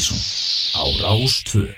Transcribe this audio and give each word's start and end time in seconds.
Mattísson 0.00 0.16
á 0.72 0.82
Rástvö 1.02 1.68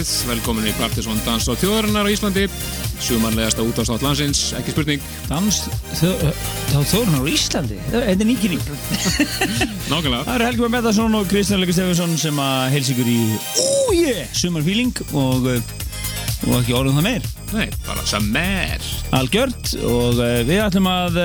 kvöldið, 0.00 0.28
velkomin 0.30 0.68
í 0.68 0.72
Partiðsson 0.78 1.18
Dans 1.26 1.44
á 1.44 1.52
þjóðarinnar 1.60 2.06
á 2.08 2.12
Íslandi. 2.12 2.46
Sumanlegasta 3.00 3.64
útástátt 3.64 4.04
landsins, 4.04 4.52
ekki 4.56 4.72
spurning. 4.72 5.02
Dans 5.28 5.58
á 5.68 6.80
þjóðarinnar 6.80 7.20
á 7.20 7.28
Íslandi? 7.28 7.76
Þetta 7.90 8.24
er 8.24 8.28
nýkynning. 8.28 8.62
Nákvæmlega. 9.90 10.22
Það 10.28 10.34
eru 10.36 10.48
Helgi 10.48 10.64
Már 10.64 10.72
Bettarsson 10.76 11.18
og 11.18 11.28
Kristján 11.28 11.60
Leikar 11.60 11.76
Stefánsson 11.76 12.16
sem 12.20 12.40
að 12.40 12.64
heils 12.76 12.90
ykkur 12.94 13.12
í 13.12 13.18
Újé, 13.90 14.16
sumarfíling 14.40 15.04
og 15.12 15.50
uh, 15.50 15.76
og 16.48 16.56
ekki 16.62 16.76
orðum 16.78 17.00
það 17.00 17.08
meir. 17.10 17.30
Nei, 17.52 17.68
bara 17.84 18.08
Summer 18.08 18.90
algjört 19.20 19.74
og 19.84 20.16
uh, 20.16 20.40
við 20.48 20.64
ætlum 20.64 20.88
að 20.88 21.20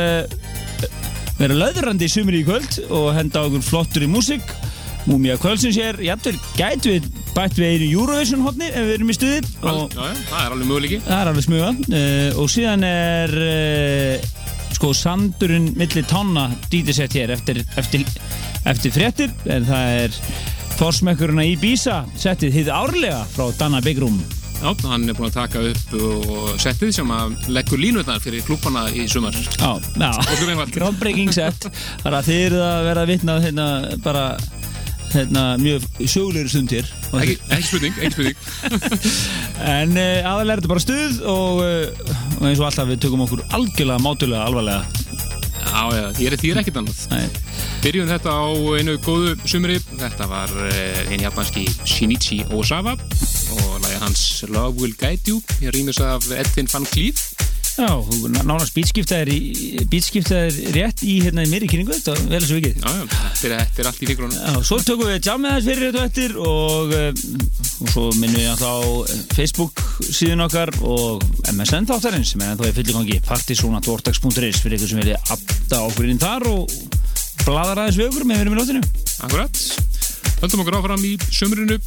vera 1.39 1.59
löðrandi 1.63 2.09
í 2.09 2.11
sumri 2.11 2.43
í 2.43 2.47
kvöld 2.47 2.81
og 2.89 3.13
henda 3.15 3.47
okkur 3.47 3.63
flottur 3.63 4.03
í 4.03 4.11
músík. 4.11 4.57
Múmia 5.05 5.37
kvöldsins 5.37 5.77
er, 5.77 5.99
jafnvel, 6.01 6.39
gætu 6.57 6.95
við 6.95 7.11
bætt 7.35 7.59
við 7.59 7.73
einu 7.73 7.89
Eurovision 7.99 8.45
hotni 8.45 8.69
ef 8.71 8.87
við 8.87 8.95
erum 8.97 9.11
í 9.11 9.17
stuði. 9.17 9.41
Og 9.65 9.93
það 9.95 10.39
er 10.41 10.55
alveg 10.55 10.69
möguleiki 10.69 11.01
það 11.05 11.21
er 11.21 11.31
alveg 11.31 11.47
smuga. 11.47 11.71
Uh, 11.89 12.41
og 12.41 12.51
síðan 12.51 12.87
er 12.87 13.35
uh, 13.45 14.29
sko 14.75 14.91
sandurinn 14.95 15.71
milli 15.79 16.03
tonna 16.09 16.49
dítisett 16.71 17.15
hér 17.15 17.35
eftir, 17.35 17.61
eftir, 17.79 18.05
eftir 18.71 18.95
fréttir. 18.95 19.35
En 19.51 19.67
það 19.67 19.99
er 20.05 20.17
forsmekkurinn 20.79 21.43
í 21.45 21.53
Bísa 21.59 22.03
settið 22.19 22.59
hið 22.61 22.73
árlega 22.73 23.21
frá 23.35 23.47
Danna 23.59 23.83
Room. 23.99 24.17
Já, 24.55 24.71
hann 24.87 25.03
er 25.09 25.15
búin 25.17 25.27
að 25.27 25.35
taka 25.35 25.61
upp 25.67 25.95
og 25.99 26.53
settið 26.63 26.93
sem 26.95 27.09
að 27.11 27.33
leggur 27.53 27.79
línutnar 27.81 28.21
fyrir 28.23 28.43
klúbana 28.47 28.85
í 28.95 29.03
sumar. 29.11 29.35
Já, 29.35 29.75
já, 29.77 30.11
Óskum 30.23 30.51
einfalt. 30.53 30.73
groundbreaking 30.73 31.33
set. 31.35 31.67
Þar 32.01 32.19
að 32.19 32.29
þið 32.29 32.39
eru 32.47 32.61
að 32.63 32.85
vera 32.87 33.03
að 33.03 33.11
vitna 33.11 33.35
hérna 33.43 33.67
bara 34.05 34.23
hérna 35.15 35.43
mjög 35.61 35.85
sjólegri 36.03 36.51
stundir. 36.51 36.89
Ekki, 37.15 37.37
ekki 37.49 37.67
spurning, 37.69 37.97
ekki 38.01 38.13
spurning. 38.15 38.37
En 39.75 39.95
uh, 39.95 40.27
aðalega 40.27 40.57
er 40.57 40.61
þetta 40.61 40.71
bara 40.73 40.83
stuð 40.83 41.21
og, 41.31 41.61
uh, 41.63 42.13
og 42.39 42.47
eins 42.49 42.59
og 42.59 42.67
alltaf 42.67 42.89
við 42.91 43.01
tökum 43.05 43.23
okkur 43.25 43.45
algjörlega 43.55 44.03
mátulega 44.03 44.43
alvarlega. 44.49 44.83
Já, 45.65 45.81
já, 45.91 46.03
ég 46.21 46.27
er 46.29 46.37
er 46.37 46.59
ekkert 46.61 46.77
annað. 46.81 46.99
Nei. 47.11 47.25
Byrjum 47.83 48.11
þetta 48.11 48.35
á 48.35 48.45
einu 48.77 48.97
góðu 49.03 49.33
sumri. 49.49 49.79
Þetta 49.97 50.27
var 50.31 50.53
einn 51.09 51.23
japanski 51.23 51.65
Shinichi 51.83 52.43
Osawa 52.53 52.95
og 52.95 53.81
lagið 53.81 54.05
hans 54.05 54.27
Love 54.47 54.77
Will 54.79 54.95
Guide 54.99 55.31
You. 55.31 55.41
Ég 55.63 55.75
rýmis 55.75 55.99
af 56.03 56.29
Edvin 56.31 56.69
van 56.71 56.87
Cleef 56.93 57.44
Já, 57.75 57.89
þú 58.07 58.29
nánast 58.31 58.71
bítskiptaðir 58.71 59.83
bítskiptaðir 59.91 60.75
rétt 60.77 61.01
í 61.03 61.17
hérna 61.25 61.43
í 61.43 61.49
mér 61.51 61.65
í 61.65 61.67
kynningu 61.67 61.91
þetta 61.91 62.13
vel 62.29 62.39
að 62.39 62.45
svo 62.47 62.59
vikið. 62.61 62.77
Já, 62.79 62.93
já, 62.95 63.17
þetta 63.41 63.81
er, 63.83 63.89
allt 63.89 63.99
í 63.99 64.07
fingrunum 64.07 64.37
Já, 64.37 64.61
svo 64.69 64.77
tökum 64.79 65.09
við 65.09 65.27
jammið 65.27 65.55
þess 65.57 65.67
fyrir 65.67 65.89
þetta 65.89 66.05
eftir 66.07 66.37
og, 66.39 66.95
uh, 66.95 67.83
og 67.83 67.91
svo 67.91 68.05
minnum 68.21 68.39
við 68.39 68.63
þá 68.63 69.27
Facebook 69.35 69.83
síðun 70.07 70.45
okkar 70.47 70.71
og 70.87 71.27
MSN 71.51 71.89
þáttarins 71.91 72.31
sem 72.31 72.45
er 72.45 72.53
ennþá 72.53 72.71
í 72.71 72.75
fylligangi 72.79 73.19
partisónatvortax.is 73.27 74.63
fyrir 74.63 74.79
ykkur 74.79 74.93
sem 74.93 75.03
vilja 75.03 75.19
afta 75.35 75.83
okkur 75.89 76.07
inn 76.07 76.23
þar 76.23 76.47
og 76.53 76.71
bladar 77.43 77.83
aðeins 77.83 77.99
við 77.99 78.11
okkur 78.13 78.29
með 78.31 78.45
erum 78.45 78.55
í 78.55 78.61
lótinu 78.61 78.85
Akkurat. 79.25 79.63
Höldum 80.39 80.63
okkur 80.63 80.79
áfram 80.79 81.03
í 81.07 81.17
sumrinu. 81.27 81.81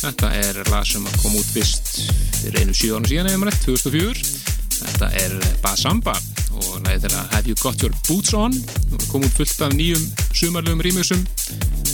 Þetta 0.00 0.30
er 0.42 0.62
lag 0.72 0.86
sem 0.88 1.06
kom 1.20 1.34
út 1.38 1.54
fyrst 1.54 2.00
fyrir 2.40 2.64
einu 2.64 2.74
síðan 2.74 3.04
og 3.04 3.10
síðan 3.12 3.30
eða 3.30 3.42
maður 3.44 3.62
2004 3.68 4.58
Þetta 4.80 5.06
er 5.20 5.32
Basamba 5.62 6.14
og 6.56 6.80
lagið 6.84 7.02
þeirra 7.06 7.22
Have 7.34 7.46
You 7.48 7.56
Got 7.62 7.76
Your 7.84 7.94
Boots 8.08 8.32
On? 8.36 8.52
Kom 9.10 9.22
út 9.26 9.34
fullt 9.36 9.60
af 9.66 9.70
nýjum 9.76 10.04
sumarlegum 10.32 10.82
rýmjössum 10.84 11.20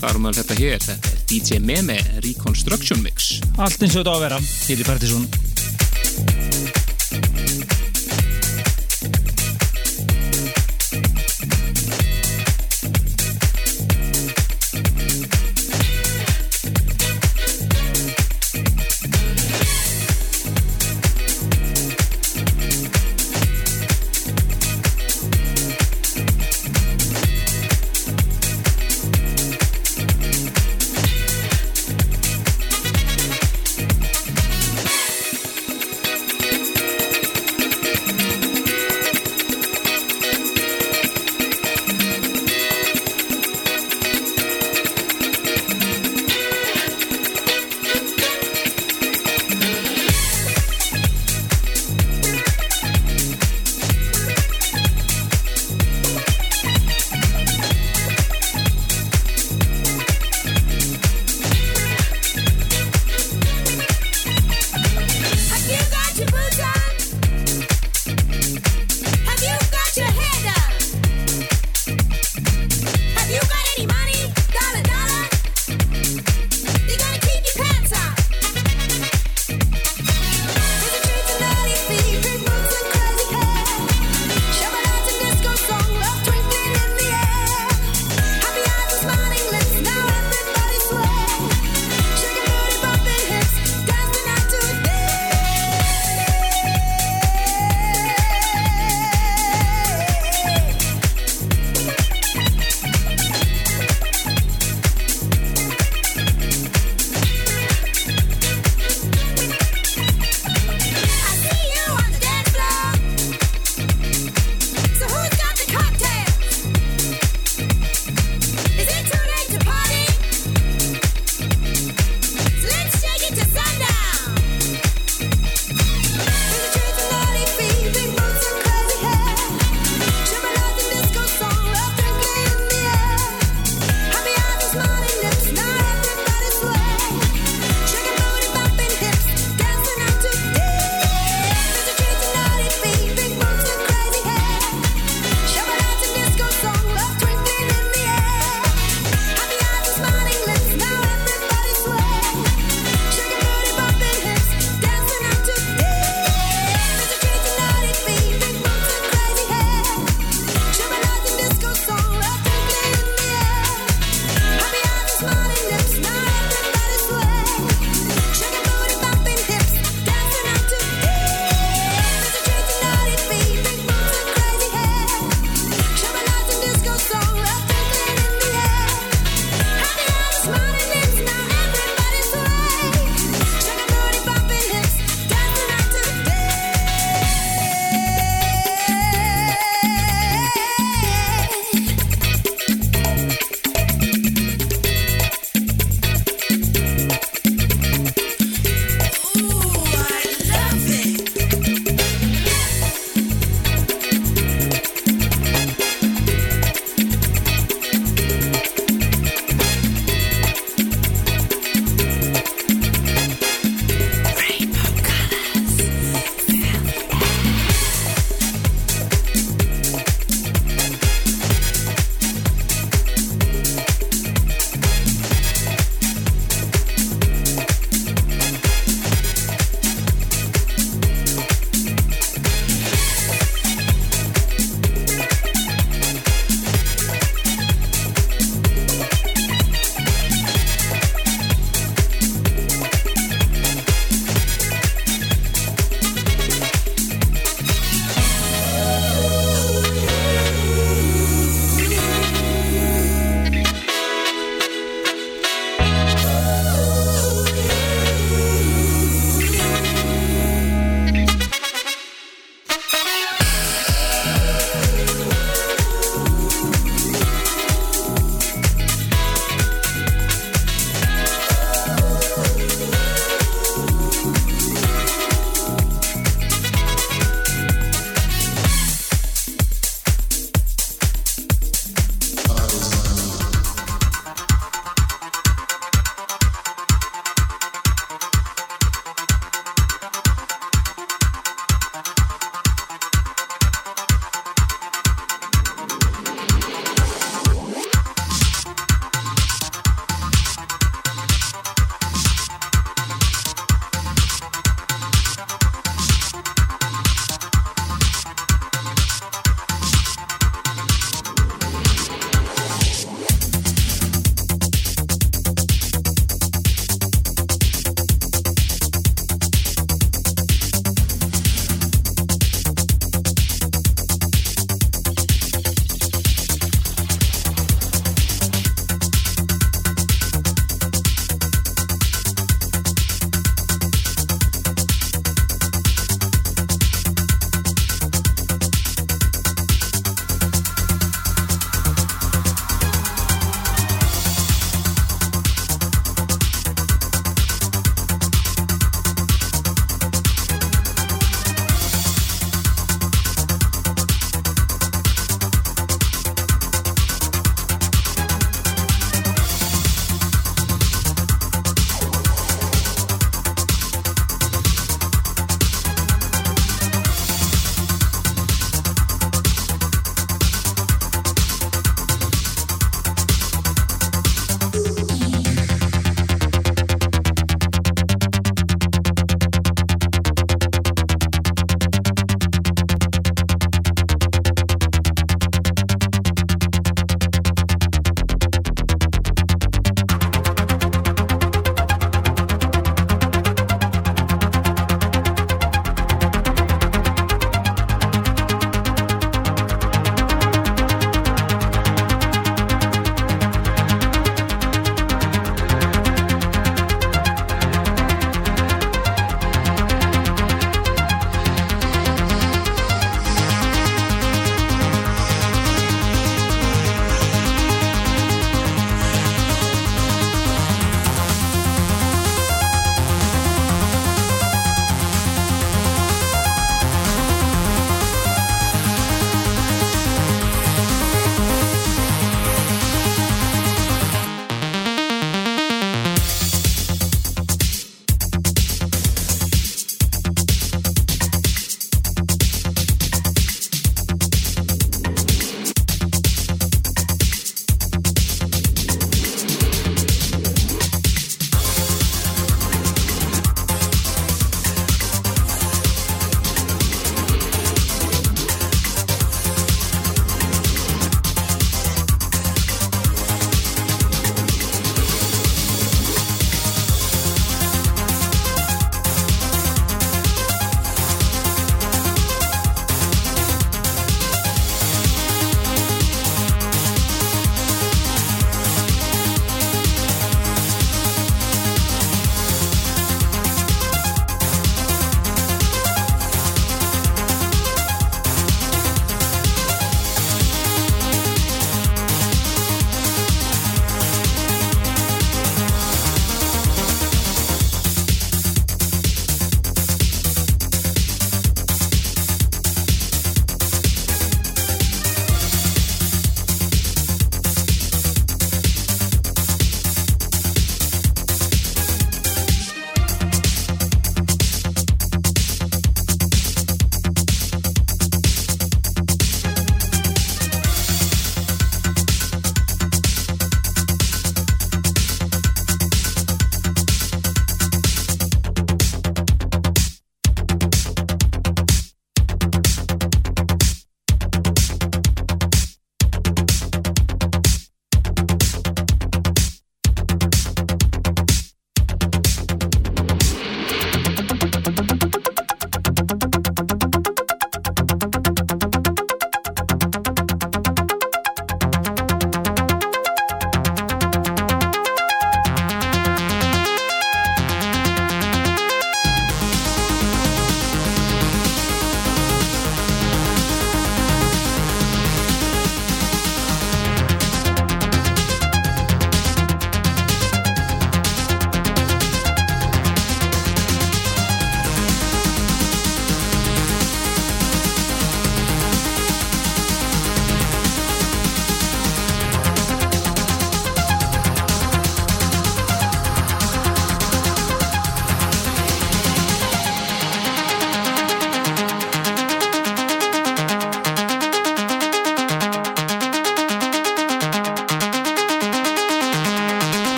Þar 0.00 0.16
um 0.16 0.26
að 0.30 0.36
þetta 0.40 0.54
hér, 0.56 0.78
þetta 0.86 1.08
er 1.12 1.18
DJ 1.28 1.48
Meme 1.60 1.98
Reconstruction 2.24 3.04
Mix. 3.04 3.36
Allt 3.60 3.84
eins 3.84 3.92
og 3.92 4.00
þetta 4.00 4.08
á 4.08 4.16
að 4.16 4.24
vera. 4.24 4.40
Hér 4.64 4.80
í 4.80 4.84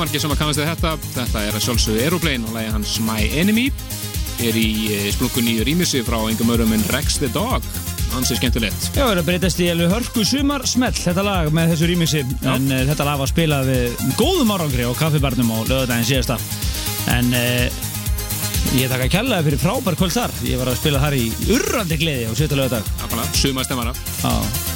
margir 0.00 0.22
sem 0.22 0.32
að 0.32 0.40
kannast 0.40 0.62
þetta. 0.64 0.94
Þetta 1.14 1.44
er 1.44 1.56
að 1.56 1.64
sjálfsögðu 1.66 2.04
Aeroplane 2.04 2.48
og 2.48 2.56
lægi 2.56 2.72
hans 2.74 2.96
My 3.04 3.26
Enemy. 3.40 3.66
Er 4.40 4.56
í 4.56 4.70
eh, 4.94 5.08
splunkunni 5.12 5.58
rýmissi 5.66 6.00
frá 6.06 6.16
engum 6.22 6.52
örum 6.54 6.72
en 6.72 6.84
Rex 6.94 7.18
the 7.20 7.28
Dog. 7.34 7.66
Hans 8.14 8.32
er 8.32 8.40
skemmtilegt. 8.40 8.88
Já, 8.94 9.04
það 9.04 9.12
er 9.12 9.20
að 9.20 9.28
breytast 9.28 9.60
í 9.62 9.68
alveg 9.70 9.92
hörku 9.92 10.24
sumar 10.26 10.64
smell 10.66 10.96
þetta 10.96 11.24
lag 11.26 11.52
með 11.54 11.74
þessu 11.74 11.90
rýmissi. 11.92 12.24
En 12.48 12.66
uh, 12.72 12.80
þetta 12.88 13.06
lag 13.06 13.20
var 13.20 13.30
spilað 13.30 13.70
við 13.70 14.02
góðum 14.18 14.56
árangri 14.56 14.88
á 14.88 14.92
kaffibarnum 14.98 15.52
á 15.52 15.58
lögadaginn 15.68 16.08
síðasta. 16.08 16.40
En 17.12 17.30
uh, 17.36 17.86
ég 18.80 18.90
taka 18.90 19.12
kjallaði 19.12 19.50
fyrir 19.50 19.62
frábær 19.62 20.00
kvöld 20.00 20.16
þar. 20.16 20.34
Ég 20.48 20.58
var 20.62 20.72
að 20.72 20.80
spila 20.80 21.04
þar 21.04 21.20
í 21.20 21.24
urrandi 21.52 22.00
gleði 22.00 22.26
á 22.26 22.32
sjöta 22.32 22.58
lögadag. 22.58 22.92
Sumar 23.36 23.68
stemmara. 23.68 23.94
Já. 24.24 24.69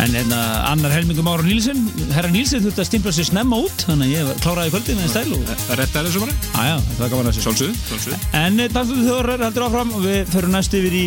En 0.00 0.14
hérna, 0.16 0.38
annar 0.70 0.92
helmingum 0.94 1.28
Ára 1.28 1.44
Nílsson, 1.44 1.80
herra 2.14 2.30
Nílsson 2.32 2.62
þurfti 2.64 2.80
að 2.80 2.86
stimpla 2.88 3.12
sér 3.12 3.26
snemma 3.28 3.58
út, 3.60 3.82
þannig 3.84 4.08
að 4.08 4.14
ég 4.14 4.40
kláraði 4.40 4.72
kvöldi 4.72 4.96
með 4.96 5.10
stæl 5.12 5.34
og... 5.36 5.42
Það 5.66 5.80
rettaði 5.82 6.08
þessu 6.08 6.22
bara? 6.22 6.36
Aja, 6.62 6.78
það 6.86 7.02
var 7.02 7.12
gaman 7.12 7.28
að 7.28 7.34
þessu. 7.34 7.44
Sjálfsögðu, 7.44 7.76
sjálfsögðu. 7.90 8.20
En 8.40 8.62
dansluðu 8.72 9.04
þjóðar 9.10 9.44
heldur 9.44 9.66
áfram 9.66 9.92
og 9.98 10.06
við 10.06 10.32
förum 10.32 10.54
næst 10.56 10.76
yfir 10.80 10.96
í 10.96 11.04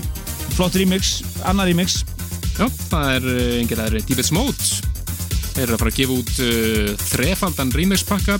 flott 0.53 0.77
remix, 0.77 1.13
annar 1.49 1.71
remix. 1.71 2.03
Já, 2.53 2.67
það 2.91 3.10
er 3.15 3.29
enginn 3.63 3.82
aðri 3.88 4.03
Deepest 4.12 4.36
Mode. 4.38 4.69
Þeir 5.53 5.65
eru 5.65 5.75
að 5.75 5.82
fara 5.82 5.93
að 5.95 5.99
gefa 6.03 6.19
út 6.19 6.36
uh, 6.45 6.93
þrefaldan 7.10 7.73
remix 7.73 8.06
pakka 8.06 8.38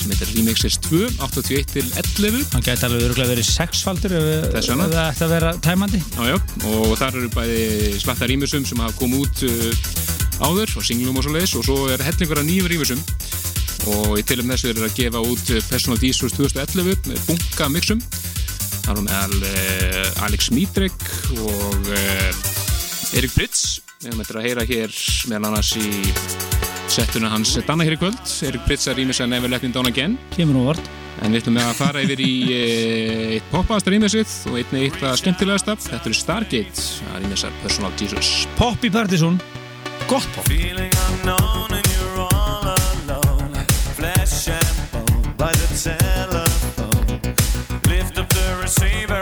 sem 0.00 0.12
heitir 0.12 0.30
Remixes 0.32 0.78
2, 0.86 1.00
81 1.20 1.72
til 1.74 1.88
11 2.00 2.54
hann 2.54 2.64
gæti 2.64 2.86
alveg 2.86 3.04
öruglega 3.08 3.32
verið 3.34 3.48
sexfaldur 3.50 4.14
ef 4.16 4.24
það 4.66 4.96
ætti 5.02 5.26
að 5.26 5.34
vera 5.34 5.52
tæmandi. 5.64 6.00
Já, 6.16 6.22
já. 6.30 6.36
og 6.70 6.94
þar 7.00 7.18
eru 7.20 7.30
bæði 7.34 7.60
slatta 8.00 8.28
rýmisum 8.30 8.64
sem 8.68 8.80
hafa 8.80 8.96
komið 9.00 9.26
út 9.26 9.44
uh, 9.48 10.48
áður 10.48 10.74
og 10.80 10.86
singlum 10.86 11.20
og 11.20 11.26
svo 11.26 11.34
leiðis 11.36 11.56
og 11.60 11.66
svo 11.68 11.78
er 11.92 12.04
hellingur 12.06 12.40
af 12.40 12.48
nýjum 12.48 12.70
rýmisum 12.72 13.04
og 13.90 14.16
í 14.20 14.24
tilum 14.28 14.50
þessu 14.52 14.72
er 14.72 14.82
að 14.84 14.96
gefa 14.96 15.22
út 15.24 15.52
Personal 15.70 16.00
Jesus 16.04 16.36
2011 16.36 17.08
með 17.10 17.22
bunga 17.28 17.68
mixum. 17.72 18.02
Þar 18.84 18.96
er 18.96 19.06
meðal 19.06 19.48
uh, 19.50 20.24
Alex 20.26 20.50
Midrik 20.54 21.08
og 21.36 21.92
uh, 21.92 23.16
Erik 23.16 23.36
Pritz. 23.36 23.80
Við 24.00 24.14
höfum 24.14 24.24
þetta 24.24 24.40
að 24.40 24.48
heyra 24.48 24.68
hér 24.68 25.00
meðal 25.28 25.50
annars 25.50 25.74
í 25.76 25.88
settuna 26.90 27.30
hans 27.30 27.54
danna 27.66 27.86
hér 27.86 27.94
í 27.94 28.00
kvöld. 28.00 28.18
Erik 28.46 28.66
Pritz 28.66 28.88
að 28.90 29.00
rýmis 29.00 29.20
að 29.22 29.30
Never 29.34 29.52
Let 29.52 29.62
Me 29.66 29.70
Down 29.74 29.90
Again. 29.90 30.18
Kemur 30.34 30.58
nú 30.58 30.66
vart 30.70 30.90
en 31.20 31.34
við 31.34 31.42
ætlum 31.42 31.56
með 31.58 31.68
að 31.68 31.78
fara 31.78 32.02
yfir 32.04 32.20
í 32.24 32.34
eh, 32.56 33.24
eitt 33.36 33.48
poppaðasta 33.52 33.92
rýmisið 33.92 34.34
og 34.50 34.60
einni 34.60 34.84
eitt 34.88 35.00
að 35.04 35.18
skemmtilegasta. 35.20 35.78
Þetta 35.86 36.10
eru 36.10 36.18
Stargate 36.18 36.90
að 37.12 37.24
rýmisar 37.24 37.56
Personal 37.62 37.94
Jesus. 38.00 38.34
Pop 38.58 38.86
í 38.86 38.92
Partiðsson 38.94 39.40
gott 40.10 40.26
pop 40.34 40.44
Feeling 40.48 40.90
unknown 41.08 41.70
and 41.70 41.86
you're 41.94 42.18
all 42.18 42.64
alone. 42.66 43.54
Flesh 43.94 44.48
and 44.48 44.76
bone 44.90 45.34
by 45.36 45.52
the 45.52 45.68
telephone. 45.78 47.20
Lift 47.86 48.18
up 48.18 48.28
the 48.28 48.58
receiver 48.60 49.19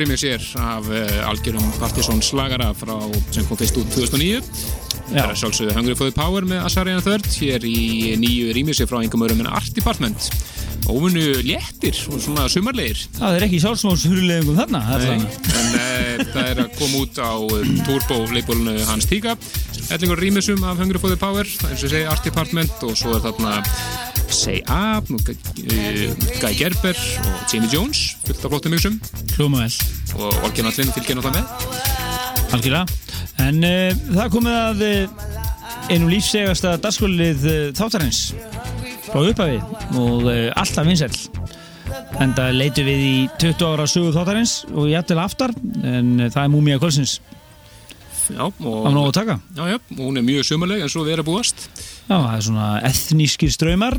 rýmið 0.00 0.20
sér 0.20 0.48
af 0.60 0.88
uh, 0.90 1.28
algjörum 1.28 1.64
Partiðsson 1.80 2.22
slagara 2.24 2.72
frá, 2.76 2.96
sem 3.34 3.46
kom 3.48 3.58
fyrst 3.60 3.78
út 3.80 3.94
2009 3.94 4.42
það 5.10 5.30
er 5.30 5.38
sjálfsögðu 5.38 5.76
Hungry 5.76 5.94
for 5.98 6.10
the 6.10 6.16
Power 6.16 6.46
með 6.48 6.64
Asarian 6.64 7.02
Third 7.04 7.28
hér 7.36 7.64
í 7.68 8.14
nýju 8.20 8.54
rýmið 8.56 8.80
sér 8.80 8.90
frá 8.90 9.00
engum 9.02 9.24
örum 9.26 9.42
en 9.44 9.50
Art 9.52 9.72
Department. 9.76 10.30
Óvunnu 10.84 11.40
léttir 11.46 11.96
og 12.12 12.20
svona 12.20 12.44
sumarleir 12.52 12.98
það 13.16 13.38
er 13.38 13.46
ekki 13.46 13.60
sjálfsmálshurlegum 13.62 14.58
þarna 14.58 14.82
en 14.98 15.22
uh, 15.24 16.24
það 16.34 16.50
er 16.50 16.62
að 16.64 16.74
koma 16.80 17.04
út 17.04 17.20
á 17.20 17.32
um, 17.40 17.76
Turbo 17.86 18.18
leikbólunu 18.34 18.76
Hans 18.90 19.08
Tíka. 19.08 19.36
Ellingur 19.94 20.20
rýmisum 20.20 20.64
af 20.64 20.80
Hungry 20.80 21.00
for 21.00 21.12
the 21.12 21.20
Power 21.20 21.48
eins 21.70 21.84
og 21.84 21.88
segi 21.88 22.04
Art 22.08 22.24
Department 22.26 22.84
og 22.84 22.96
svo 23.00 23.16
er 23.16 23.24
þarna 23.24 23.60
Say 24.34 24.60
Up 24.68 25.08
Guy 26.40 26.54
Gerber 26.58 26.96
og 26.96 27.52
Jamie 27.52 27.70
Jones 27.72 28.16
fullt 28.26 28.44
af 28.44 28.50
flottum 28.50 28.74
mixum 28.74 29.00
Hljóma 29.34 29.64
vel. 29.64 29.76
Og 30.18 30.44
Olgin 30.46 30.68
Allin 30.70 30.92
fylgir 30.94 31.18
náttúrulega 31.18 31.42
með. 31.42 32.48
Algjörlega. 32.54 32.84
En 33.44 33.66
uh, 33.66 34.04
það 34.14 34.32
komið 34.36 34.58
að 34.60 34.84
uh, 34.86 35.28
einu 35.90 36.10
lífsegasta 36.12 36.76
dagskólið 36.82 37.46
uh, 37.50 37.60
þáttarins. 37.76 38.24
Frá 39.08 39.20
upphafi 39.20 39.60
og 40.00 40.30
alltaf 40.56 40.86
vinsæl 40.88 41.12
en 42.22 42.32
það 42.34 42.56
leitu 42.56 42.84
við 42.86 43.00
í 43.04 43.14
20 43.42 43.66
ára 43.68 43.86
sögu 43.90 44.12
þáttarins 44.14 44.54
og 44.72 44.88
ég 44.90 44.98
ættil 45.02 45.20
aftar 45.20 45.52
en 45.84 46.16
það 46.24 46.42
er 46.44 46.52
múmia 46.52 46.80
kvölsins 46.82 47.18
Já, 48.32 48.40
á 48.40 48.48
og, 48.48 48.86
að 48.88 49.18
já, 49.28 49.64
já, 49.68 49.78
hún 49.98 50.16
er 50.16 50.24
mjög 50.24 50.46
sumarleg 50.48 50.84
eins 50.86 50.94
og 50.96 51.04
við 51.04 51.18
erum 51.18 51.26
búast. 51.28 51.66
Já, 52.08 52.14
það 52.14 52.30
er 52.30 52.44
svona 52.46 52.68
ethnískir 52.88 53.52
ströymar 53.52 53.98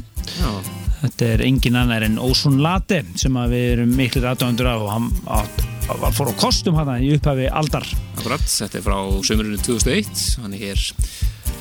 Þetta 1.06 1.26
er 1.36 1.42
engin 1.46 1.76
annar 1.78 2.02
en 2.02 2.18
Ósun 2.18 2.58
Late 2.64 3.04
sem 3.20 3.36
að 3.38 3.52
við 3.54 3.66
erum 3.76 3.92
miklu 3.94 4.24
aðdöfundur 4.26 4.70
af 4.72 4.86
og 4.86 4.94
hann 4.96 5.10
var 6.02 6.16
fór 6.18 6.32
á 6.34 6.36
kostum 6.40 6.78
hann 6.80 6.90
í 6.98 7.12
upphafi 7.14 7.46
aldar. 7.54 7.86
Akkurat, 8.16 8.42
þetta 8.42 8.80
er 8.80 8.86
frá 8.88 8.98
sömurinu 9.28 9.60
2001 9.62 10.24
hann 10.42 10.56
er 10.58 10.64
hér 10.64 10.86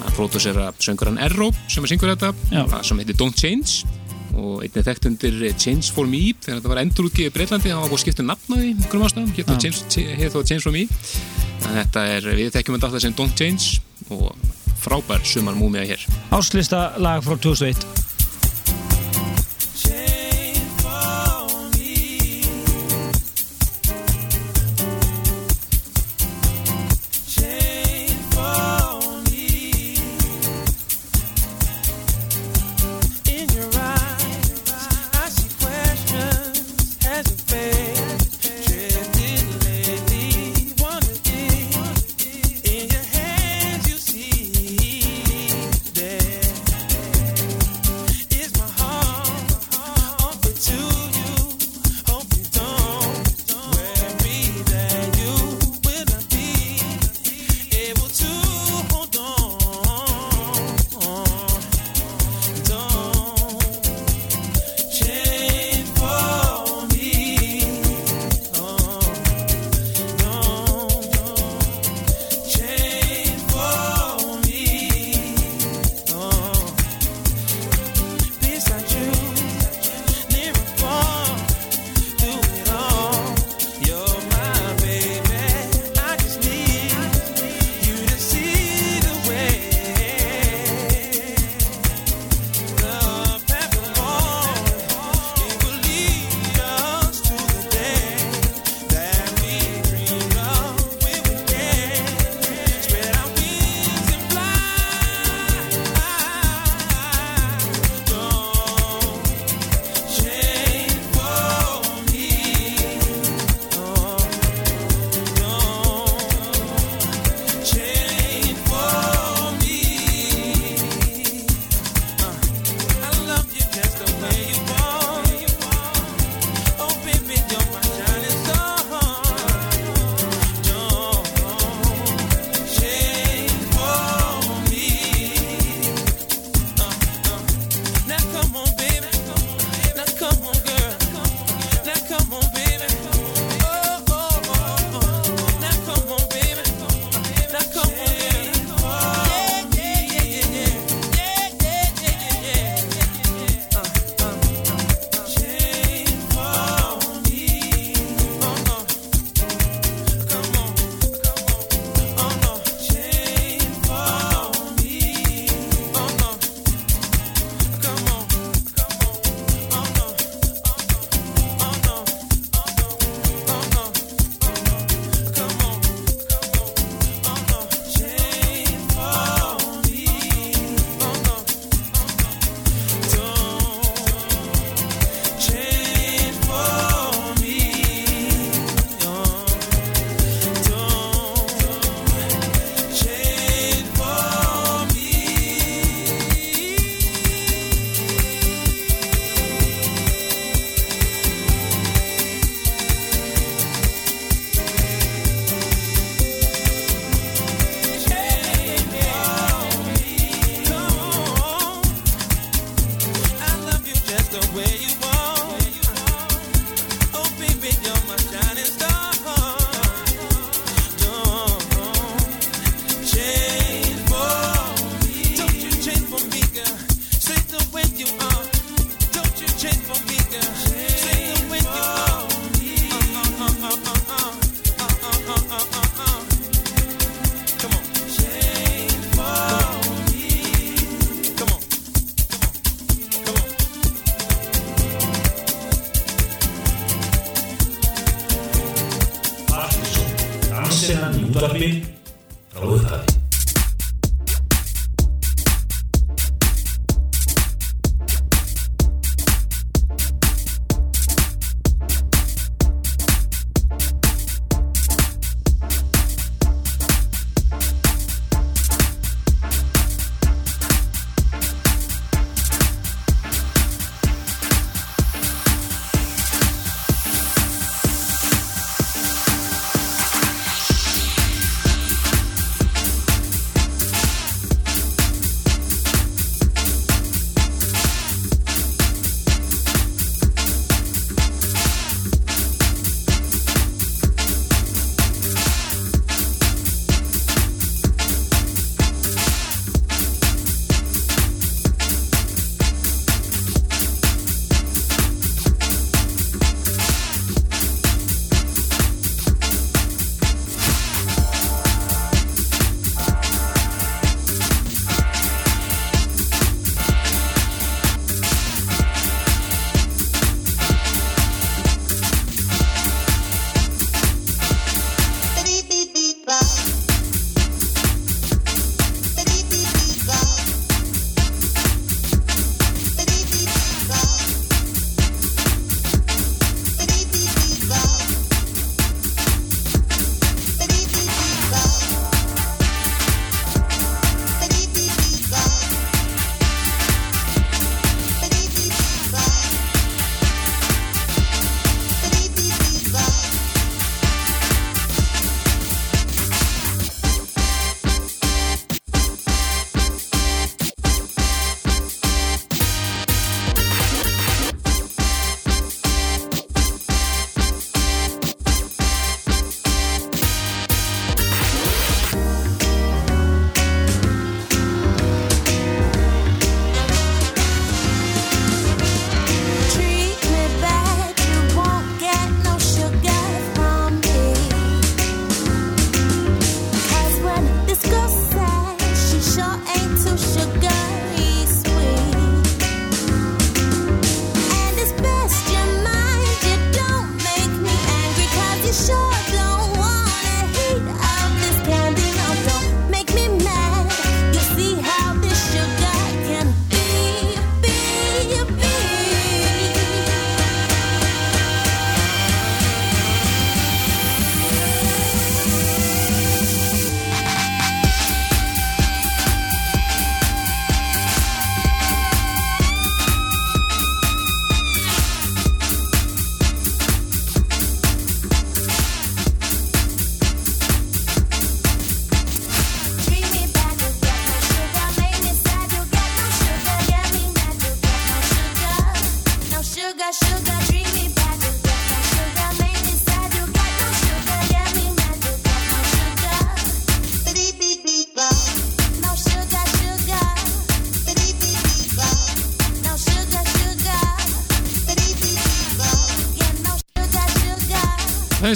að 0.05 0.15
pródúsera 0.17 0.71
söngurann 0.81 1.21
Erró 1.21 1.51
sem 1.69 1.85
er 1.85 1.93
syngur 1.93 2.15
þetta 2.15 2.81
sem 2.89 3.03
heitir 3.03 3.19
Don't 3.21 3.37
Change 3.37 3.85
og 4.35 4.65
einnig 4.65 4.87
þekkt 4.87 5.11
undir 5.11 5.37
Change 5.61 5.93
for 5.95 6.09
Me 6.09 6.23
þegar 6.33 6.63
þetta 6.63 6.73
var 6.73 6.83
endurútgið 6.83 7.29
í 7.29 7.35
Breitlandi 7.35 7.71
það 7.71 7.83
var 7.83 7.93
búið 7.93 8.01
að 8.01 8.05
skipta 8.07 8.25
um 8.25 8.31
nafnaði 8.33 8.71
einhverjum 8.73 9.07
ástæðum 9.11 9.35
hér 9.37 9.45
Já. 9.45 10.31
Change, 10.41 10.63
for 10.65 10.75
Me. 10.75 10.87
En 11.69 11.79
þetta 11.83 12.07
er, 12.17 12.31
við 12.41 12.51
þekkjum 12.57 12.79
þetta 12.79 12.91
alltaf 12.91 13.05
sem 13.05 13.19
Don't 13.21 13.37
Change 13.39 14.15
og 14.15 14.33
frábær 14.85 15.23
sumar 15.29 15.57
múmiða 15.57 15.93
hér. 15.93 16.09
Áslista 16.35 16.87
lag 17.01 17.23
frá 17.25 17.37
2001 17.37 18.04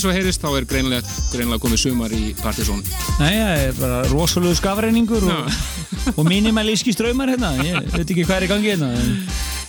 og 0.09 0.16
heyrist 0.16 0.42
þá 0.42 0.48
er 0.56 0.66
greinlega, 0.68 1.16
greinlega 1.32 1.62
komið 1.62 1.82
sumar 1.84 2.14
í 2.14 2.32
Partizón. 2.38 2.82
Er 3.24 3.74
bara 3.78 4.02
rosalegu 4.12 4.56
skafreiningur 4.59 5.28
og, 5.28 5.52
og 6.18 6.24
mínimalíski 6.28 6.94
ströymar 6.96 7.34
hérna. 7.34 7.54
Ég 7.62 7.92
veit 7.94 8.06
ekki 8.06 8.24
hvað 8.24 8.40
er 8.40 8.48
í 8.48 8.52
gangi 8.54 8.72
hérna 8.72 8.92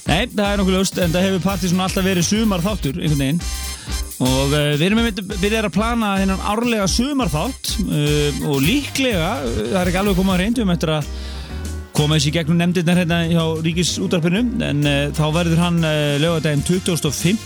Nei, 0.10 0.24
það 0.26 0.48
er 0.48 0.58
nokkuð 0.58 0.74
ljóst 0.74 1.00
en 1.04 1.12
það 1.14 1.26
hefur 1.28 1.44
Partíson 1.44 1.82
alltaf 1.84 2.06
verið 2.08 2.26
sumar 2.26 2.64
þáttur 2.64 2.98
einhvern 2.98 3.20
veginn. 3.22 3.42
Og 4.20 4.52
uh, 4.52 4.72
við 4.74 4.86
erum 4.88 5.02
einmitt 5.04 5.20
byrjað 5.30 5.68
að 5.70 5.76
plana 5.76 6.14
þennan 6.20 6.42
árlega 6.52 6.88
sumarþátt 6.92 7.70
uh, 7.86 8.40
og 8.50 8.64
líklega, 8.64 9.30
uh, 9.46 9.60
það 9.70 9.78
er 9.84 9.92
ekki 9.92 10.02
alveg 10.02 10.18
komað 10.20 10.36
að 10.36 10.42
reyndum 10.44 10.74
eftir 10.74 10.94
að 10.98 11.14
koma 12.00 12.18
þessi 12.18 12.34
gegnum 12.36 12.60
nefndirnar 12.60 13.00
hérna 13.04 13.22
hjá 13.30 13.44
Ríkis 13.64 13.94
útarpinu 14.02 14.44
en 14.66 14.84
þá 15.16 15.24
verður 15.36 15.64
hann 15.66 15.80
lögadaginn 16.24 16.64
25. 16.68 17.42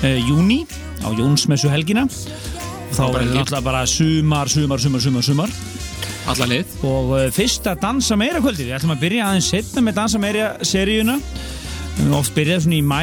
Uh, 0.00 0.16
júni 0.24 0.62
á 1.04 1.08
Jónsmessu 1.16 1.70
helgina. 1.72 2.06
Þá 2.90 3.02
verður 3.06 3.26
helgi. 3.28 3.42
alltaf 3.44 3.64
bara 3.64 3.84
sumar, 3.86 4.50
sumar, 4.50 4.82
sumar, 4.82 5.02
sumar, 5.04 5.24
sumar. 5.24 5.52
Alla 6.30 6.48
leið. 6.50 6.76
Og 6.86 7.12
uh, 7.16 7.26
fyrsta 7.34 7.74
dansa 7.80 8.16
meira 8.18 8.42
kvöldi 8.42 8.66
við 8.66 8.76
ætlum 8.76 8.94
að 8.94 9.04
byrja 9.04 9.28
aðeins 9.28 9.50
setna 9.52 9.84
með 9.84 10.00
dansa 10.00 10.20
meira 10.22 10.48
seríuna. 10.66 11.18
Við 12.00 12.16
oft 12.16 12.34
byrjað 12.36 12.66
svona 12.66 12.78
í 12.78 12.82
mæ 12.86 13.02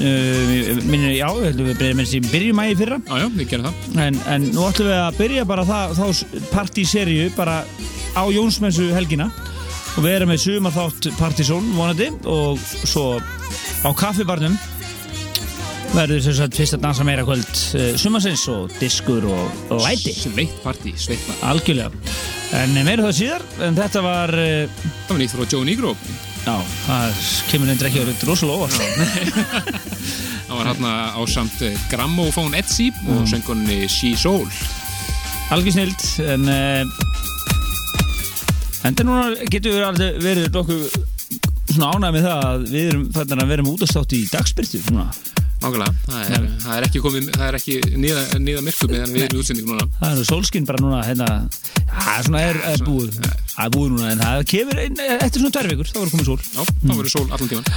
uh, 0.00 0.82
minnir, 0.86 1.14
já, 1.18 1.28
við 1.36 1.60
byrjað 1.74 2.00
með 2.00 2.08
þessi 2.08 2.22
byrjum 2.30 2.64
í 2.64 2.74
fyrra. 2.80 3.00
Já, 3.06 3.14
já, 3.22 3.28
við 3.36 3.52
gerum 3.52 3.68
það. 3.68 4.02
En, 4.06 4.18
en 4.34 4.50
nú 4.54 4.66
ætlum 4.66 4.90
við 4.90 4.98
að 4.98 5.20
byrja 5.20 5.46
bara 5.52 5.68
það, 5.70 5.94
þá 6.00 6.50
partíseríu 6.50 7.30
bara 7.36 7.60
á 8.16 8.22
Jónsmensu 8.34 8.90
helgina. 8.96 9.30
Og 9.98 10.04
við 10.06 10.16
erum 10.16 10.30
með 10.30 10.44
sumar 10.44 10.74
þátt 10.74 11.10
partysón 11.18 11.72
vonandi. 11.76 12.10
Og 12.30 12.60
svo 12.86 13.06
á 13.82 13.90
kaffibarnum 13.96 14.58
verður 15.94 16.22
þess 16.24 16.42
að 16.44 16.56
fyrsta 16.58 16.78
dansa 16.80 17.04
meira 17.06 17.24
kvöld 17.26 17.50
uh, 17.50 17.90
sumarsins 17.98 18.44
og 18.52 18.72
diskur 18.80 19.26
og 19.30 19.76
læti. 19.82 20.14
Sveitt 20.16 20.56
partí, 20.64 20.94
sveitt 20.98 21.22
partí 21.26 21.46
algjörlega. 21.50 22.16
En 22.60 22.74
meira 22.74 23.06
það 23.06 23.16
síðar 23.20 23.46
en 23.66 23.78
þetta 23.78 24.02
var 24.04 24.34
uh, 24.34 24.82
Það 25.06 25.12
var 25.12 25.22
nýtt 25.22 25.34
frá 25.36 25.46
Joe 25.46 25.68
Negro. 25.68 25.94
Já, 26.40 26.54
það 26.86 27.22
kemur 27.50 27.72
endur 27.72 27.90
ekki 27.90 28.00
að 28.00 28.10
vera 28.10 28.54
óvart. 28.54 28.76
Það 30.50 30.56
var 30.56 30.68
hérna 30.70 30.92
á 31.14 31.20
samt 31.30 31.60
Gramophone 31.92 32.58
Etsy 32.58 32.88
og 33.12 33.26
söngunni 33.30 33.84
She 33.92 34.16
Soul. 34.18 34.48
Algjör 35.54 35.76
snild 35.76 36.06
en 36.24 36.48
uh, 36.50 37.10
en 38.80 38.94
þetta 38.94 39.06
núna 39.06 39.48
getur 39.52 39.76
við 39.76 39.86
aldrei 39.86 40.08
verið 40.22 40.48
nokkuð 40.54 40.86
svona 41.74 41.92
ánægð 41.94 42.16
með 42.16 42.26
það 42.26 42.46
að 42.48 42.64
við 42.72 42.88
erum 42.88 43.04
fættan 43.14 43.44
að 43.44 43.52
vera 43.52 43.66
með 43.66 43.76
útastátt 43.76 44.16
í 44.16 44.24
dagspyrtu 44.32 44.82
svona. 44.86 45.06
Nákvæmlega, 45.60 45.92
það 46.06 46.30
er, 46.36 46.44
það 46.62 46.76
er 46.76 46.86
ekki 46.86 47.02
komið, 47.04 47.26
það 47.34 47.46
er 47.46 47.58
ekki 47.58 47.74
niða, 48.00 48.22
niða 48.40 48.62
myrkum 48.64 48.92
meðan 48.94 49.12
við 49.12 49.24
erum 49.26 49.36
í 49.36 49.42
útsendingu 49.42 49.74
núna. 49.74 49.88
Það 49.98 50.14
er 50.14 50.20
nú 50.20 50.28
sólskinn 50.30 50.68
bara 50.70 50.80
núna 50.80 51.00
hérna, 51.04 51.28
það 51.90 52.12
er 52.14 52.28
svona 52.28 52.44
er, 52.46 52.60
er 52.70 52.84
búið. 52.86 53.18
Það 53.50 53.66
er 53.66 53.74
búið 53.76 53.92
núna 53.92 54.14
en 54.14 54.24
það 54.24 54.46
kemur 54.54 54.80
eftir 54.86 55.42
svona 55.42 55.52
tvær 55.58 55.70
vikur 55.74 55.90
þá 55.90 56.00
er 56.00 56.14
komið 56.14 56.30
sól. 56.30 56.40
Já, 56.40 56.62
þá 56.64 56.94
verður 56.94 57.14
sól 57.16 57.26
allan 57.28 57.52
tíman 57.52 57.70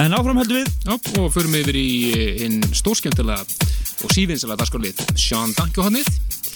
en 0.00 0.14
áfram 0.16 0.38
heldur 0.40 0.62
við. 0.62 0.70
Já, 0.86 0.94
og 1.20 1.32
förum 1.34 1.56
yfir 1.58 1.76
í 1.76 1.88
eh, 2.16 2.28
hinn 2.40 2.62
stórskemmtilega 2.72 3.44
og 3.44 4.14
sívinsilega 4.14 4.62
dagskorlið. 4.62 5.02
Sean 5.20 5.52
Dankjohannið 5.58 6.08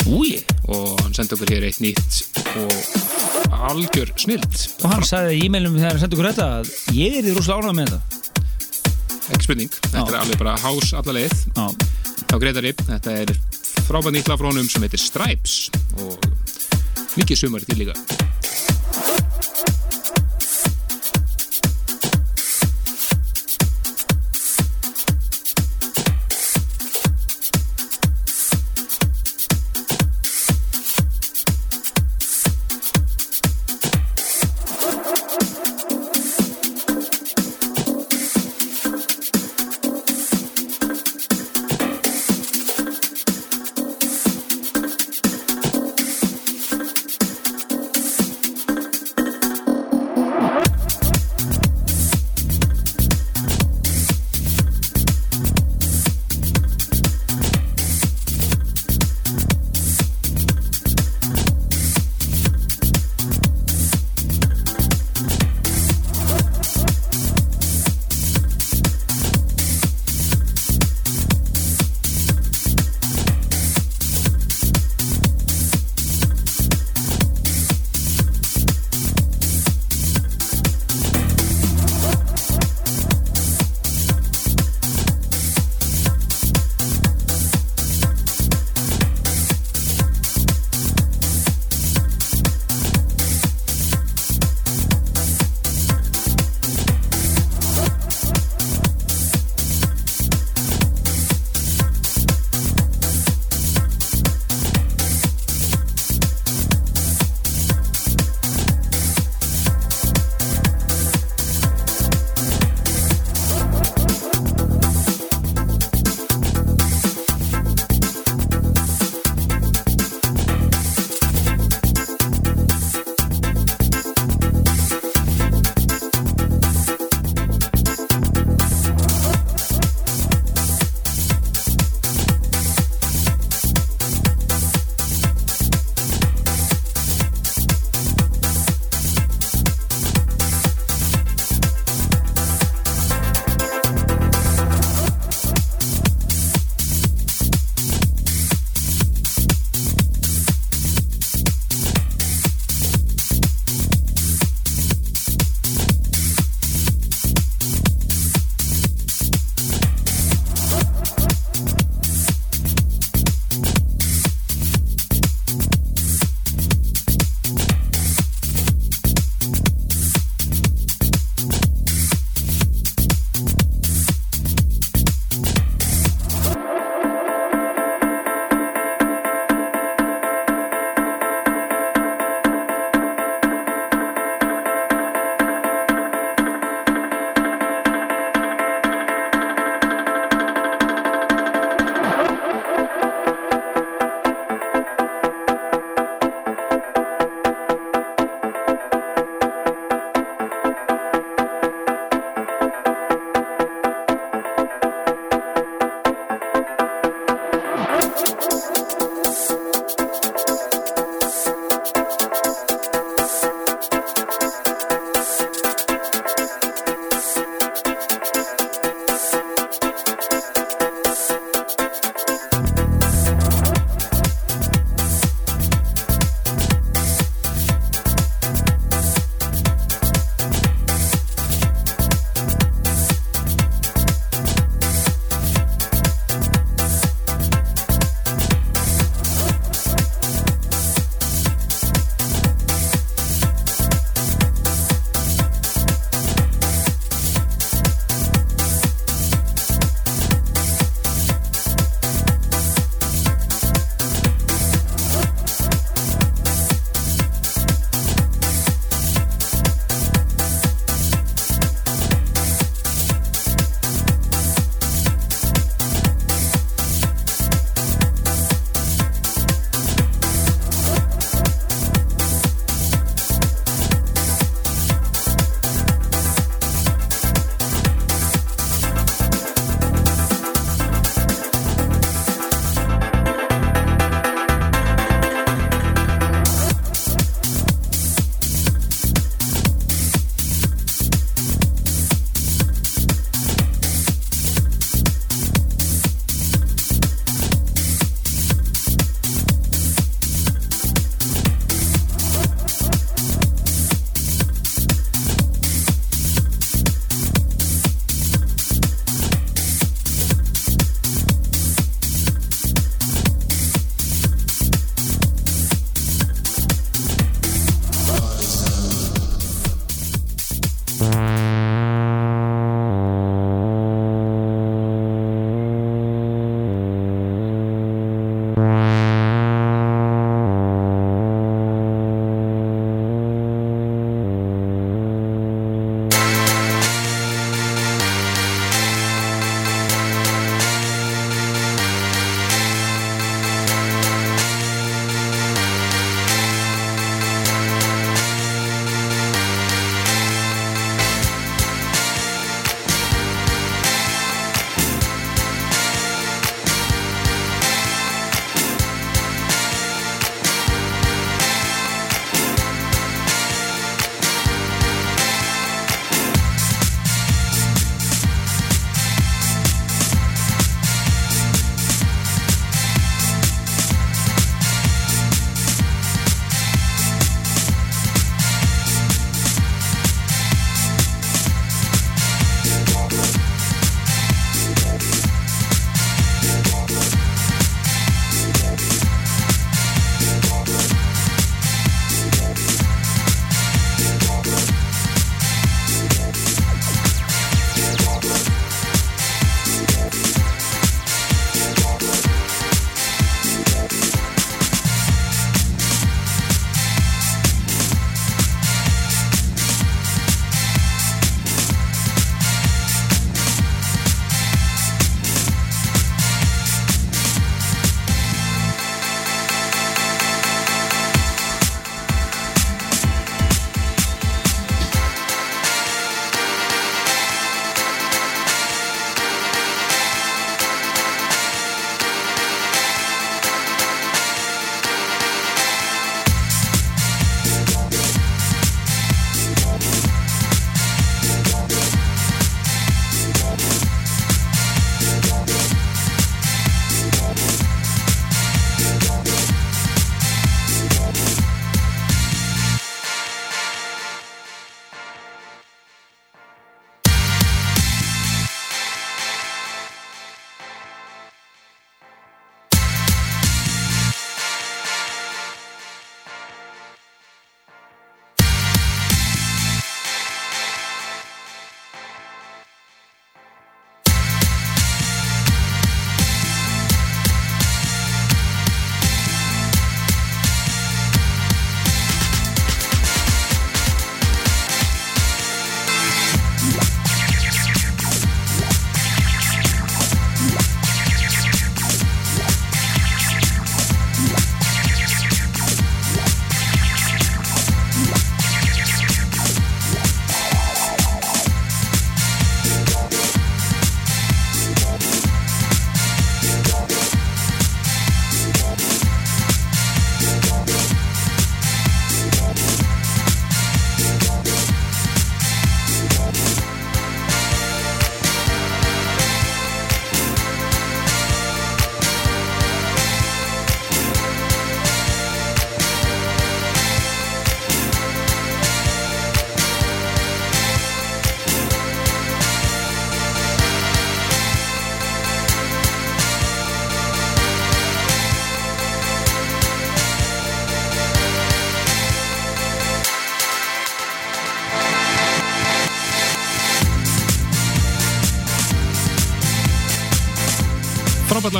úi 0.06 0.36
og 0.70 1.00
hann 1.02 1.14
sendi 1.16 1.36
okkur 1.36 1.52
hér 1.52 1.66
eitt 1.68 1.82
nýtt 1.82 2.20
og 2.62 3.56
algjör 3.70 4.12
snild 4.20 4.60
og 4.82 4.92
hann 4.92 5.06
sagði 5.06 5.40
í 5.40 5.48
e-mailum 5.48 5.76
þegar 5.78 5.94
hann 5.94 6.02
sendi 6.04 6.18
okkur 6.18 6.30
þetta 6.30 6.48
að 6.60 6.70
ég 6.96 7.18
er 7.20 7.26
í 7.26 7.34
með 7.34 7.92
þetta 7.96 8.25
ekki 9.30 9.48
spurning, 9.48 9.78
þetta 9.88 10.06
er 10.06 10.18
alveg 10.20 10.40
bara 10.40 10.56
hás 10.62 10.92
alla 10.96 11.16
leið. 11.16 11.36
Á 11.56 12.36
Gretari, 12.42 12.72
þetta 12.86 13.16
er 13.24 13.32
frábæð 13.86 14.16
nýtt 14.16 14.30
lag 14.30 14.40
frá 14.40 14.50
honum 14.50 14.68
sem 14.70 14.82
heitir 14.86 15.02
Stripes 15.02 15.70
og 16.02 16.16
mikið 17.16 17.44
sumari 17.44 17.68
til 17.68 17.80
líka 17.84 17.94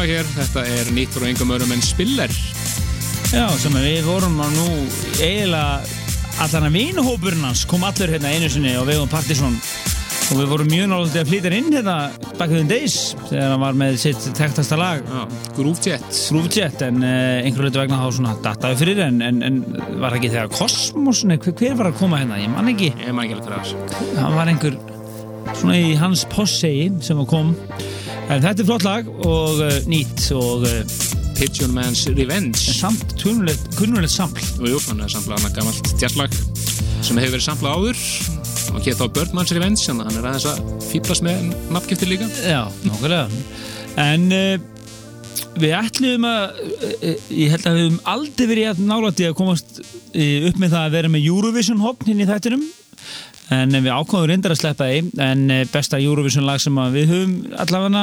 lag 0.06 0.12
hér, 0.14 0.28
þetta 0.36 0.62
er 0.70 0.88
nýtt 0.94 1.14
frá 1.16 1.24
engum 1.26 1.50
örum 1.50 1.72
en 1.74 1.82
Spiller. 1.82 2.30
Já, 3.32 3.46
sem 3.58 3.74
við 3.74 4.04
vorum 4.06 4.36
að 4.44 4.52
nú 4.54 4.66
eiginlega 5.18 5.80
allan 6.44 6.66
að 6.68 6.76
vinuhópurinn 6.76 7.46
hans 7.46 7.64
kom 7.66 7.82
allur 7.86 8.12
hérna 8.12 8.30
einu 8.30 8.50
sinni 8.52 8.76
á 8.76 8.86
vegum 8.86 9.10
Partisón 9.10 9.56
og 9.56 10.38
við 10.38 10.52
vorum 10.52 10.70
mjög 10.70 10.90
náttúrulega 10.92 11.24
að 11.24 11.32
flytja 11.32 11.52
inn 11.56 11.74
hérna 11.74 11.96
back 12.38 12.54
in 12.54 12.68
the 12.68 12.76
days 12.76 13.16
þegar 13.24 13.50
hann 13.54 13.64
var 13.64 13.80
með 13.82 13.98
sitt 14.04 14.28
tektasta 14.38 14.78
lag. 14.78 15.02
Groove 15.56 15.82
Jet. 15.82 16.86
En 16.86 17.02
uh, 17.02 17.42
einhverju 17.42 17.66
hlutu 17.66 17.82
vegna 17.82 17.98
þá 18.04 18.06
svona 18.20 18.36
dataði 18.46 18.80
fyrir 18.84 19.02
en, 19.08 19.20
en, 19.26 19.42
en 19.48 19.60
var 20.04 20.14
ekki 20.20 20.30
þegar 20.36 20.52
Cosmos 20.54 21.24
nei, 21.26 21.38
hver, 21.40 21.56
hver 21.58 21.78
var 21.82 21.90
að 21.90 21.98
koma 22.04 22.22
hérna, 22.22 22.38
ég 22.44 22.54
man 22.54 22.70
ekki. 22.70 22.92
Ég 23.02 23.16
maður 23.16 23.40
ekki 23.40 23.42
alveg 23.42 23.74
hvað 24.06 24.22
hann 24.22 24.38
var 24.38 24.54
einhver 24.54 24.80
svona 25.56 25.82
í 25.82 25.94
hans 25.98 26.26
possegi 26.30 26.92
sem 27.02 27.26
kom 27.26 27.56
en 28.26 28.42
þetta 28.42 28.62
er 28.62 28.66
flott 28.68 28.86
lag 28.86 29.08
og 29.26 29.60
uh, 29.62 29.76
nýtt 29.90 30.28
og 30.34 30.66
uh, 30.66 30.94
Pigeon 31.36 31.74
Man's 31.76 32.06
Revenge. 32.16 32.58
Samt 32.58 33.16
kunnulegt 33.20 34.12
sampl 34.12 34.42
og 34.60 34.70
jú, 34.72 34.80
hann 34.88 35.04
er 35.04 35.12
samplað 35.12 35.42
hann 35.42 35.50
að 35.50 35.58
gamalt 35.60 35.92
jazzlag 36.00 36.38
sem 37.04 37.18
hefur 37.20 37.36
verið 37.36 37.44
samplað 37.44 37.76
áður 37.76 38.04
og 38.74 38.86
hétt 38.86 39.02
á 39.04 39.06
Birdman's 39.18 39.52
Revenge 39.54 39.82
þannig 39.82 40.06
að 40.06 40.08
hann 40.08 40.20
er 40.22 40.30
aðeins 40.30 40.48
að 40.50 40.88
fýblast 40.88 41.26
með 41.26 41.52
nafngiftir 41.76 42.10
líka. 42.10 42.30
Já, 42.42 42.64
nokkulega 42.88 43.28
En 44.00 44.26
uh, 44.34 44.56
við 45.60 45.76
ætlum 45.78 46.26
að 46.28 46.64
ég 47.32 47.52
held 47.54 47.68
að 47.68 47.78
við 47.78 47.86
höfum 47.86 48.00
aldrei 48.16 48.50
verið 48.50 48.82
nálætti 48.88 49.28
að 49.28 49.38
komast 49.38 49.78
upp 49.82 50.58
með 50.60 50.74
það 50.74 50.82
að 50.82 50.98
vera 50.98 51.12
með 51.12 51.30
Eurovision 51.30 51.84
hopn 51.84 52.10
hinn 52.10 52.24
í 52.24 52.28
þættinum 52.28 52.66
en 53.54 53.76
við 53.76 53.92
ákváðum 53.94 54.30
reyndar 54.30 54.54
að 54.54 54.60
sleppa 54.62 54.88
því 54.90 55.22
en 55.22 55.44
uh, 55.54 55.60
besta 55.70 56.00
Eurovision 56.02 56.46
lag 56.46 56.58
sem 56.62 56.80
við 56.94 57.12
höfum 57.12 57.36
allavega 57.62 58.02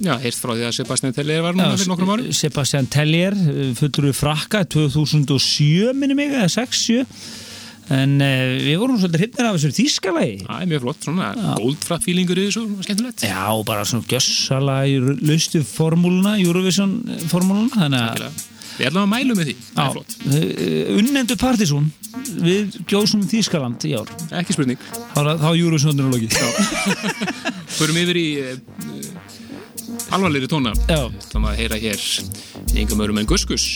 Já, 0.00 0.14
heyrst 0.22 0.40
frá 0.40 0.54
því 0.54 0.64
að 0.70 0.74
Sebastian 0.78 1.16
Tellier 1.16 1.44
var 1.44 1.58
núna 1.58 1.76
fyrir 1.76 1.90
nokkrum 1.92 2.14
árum. 2.14 2.32
Sebastian 2.36 2.88
Tellier 2.92 3.36
uh, 3.36 3.60
fullur 3.76 4.08
við 4.08 4.18
frakka 4.22 4.64
2007 4.72 5.92
minni 6.00 6.16
mig, 6.16 6.32
eða 6.32 6.48
6-7 6.56 7.04
en 7.90 8.20
við 8.22 8.76
vorum 8.78 9.00
svolítið 9.00 9.24
hryfnir 9.24 9.46
af 9.48 9.56
þessu 9.56 9.74
þýskalagi. 9.74 10.34
Það 10.44 10.60
er 10.62 10.68
mjög 10.70 10.84
flott, 10.84 11.00
svona 11.08 11.30
goldfrapp 11.58 12.04
fílingur 12.06 12.38
í 12.38 12.44
þessu, 12.46 12.62
skemmtilegt. 12.86 13.24
Já, 13.26 13.40
bara 13.66 13.82
svona 13.90 14.06
gjössala 14.12 14.76
í 14.86 14.94
laustu 15.02 15.64
formúluna, 15.66 16.36
Eurovision 16.38 16.94
formúluna, 17.32 17.72
þannig 17.74 18.28
að. 18.30 18.46
Við 18.80 18.88
ætlum 18.88 19.02
að 19.04 19.10
mælu 19.12 19.34
með 19.36 19.50
því, 19.50 19.54
það 19.74 19.82
er 19.82 19.90
flott. 19.92 20.12
Uh, 20.24 20.92
unnendu 20.96 21.34
partísún 21.36 21.90
við 22.40 22.78
gjósum 22.88 23.26
Þýskaland 23.28 23.84
í 23.84 23.92
ár. 23.92 24.08
Ekki 24.40 24.56
spurning. 24.56 24.80
Þá 25.12 25.20
er 25.20 25.58
Eurovision 25.60 26.00
lokið. 26.00 26.38
Förum 27.76 27.98
yfir 28.00 28.20
í 28.22 28.24
uh, 28.40 28.54
alvarlegri 30.16 30.48
tóna. 30.48 30.72
Maður 30.80 31.50
að 31.52 31.60
heyra 31.60 31.80
hér 31.84 32.06
yngum 32.80 33.04
örum 33.04 33.20
en 33.20 33.28
guskus. 33.28 33.74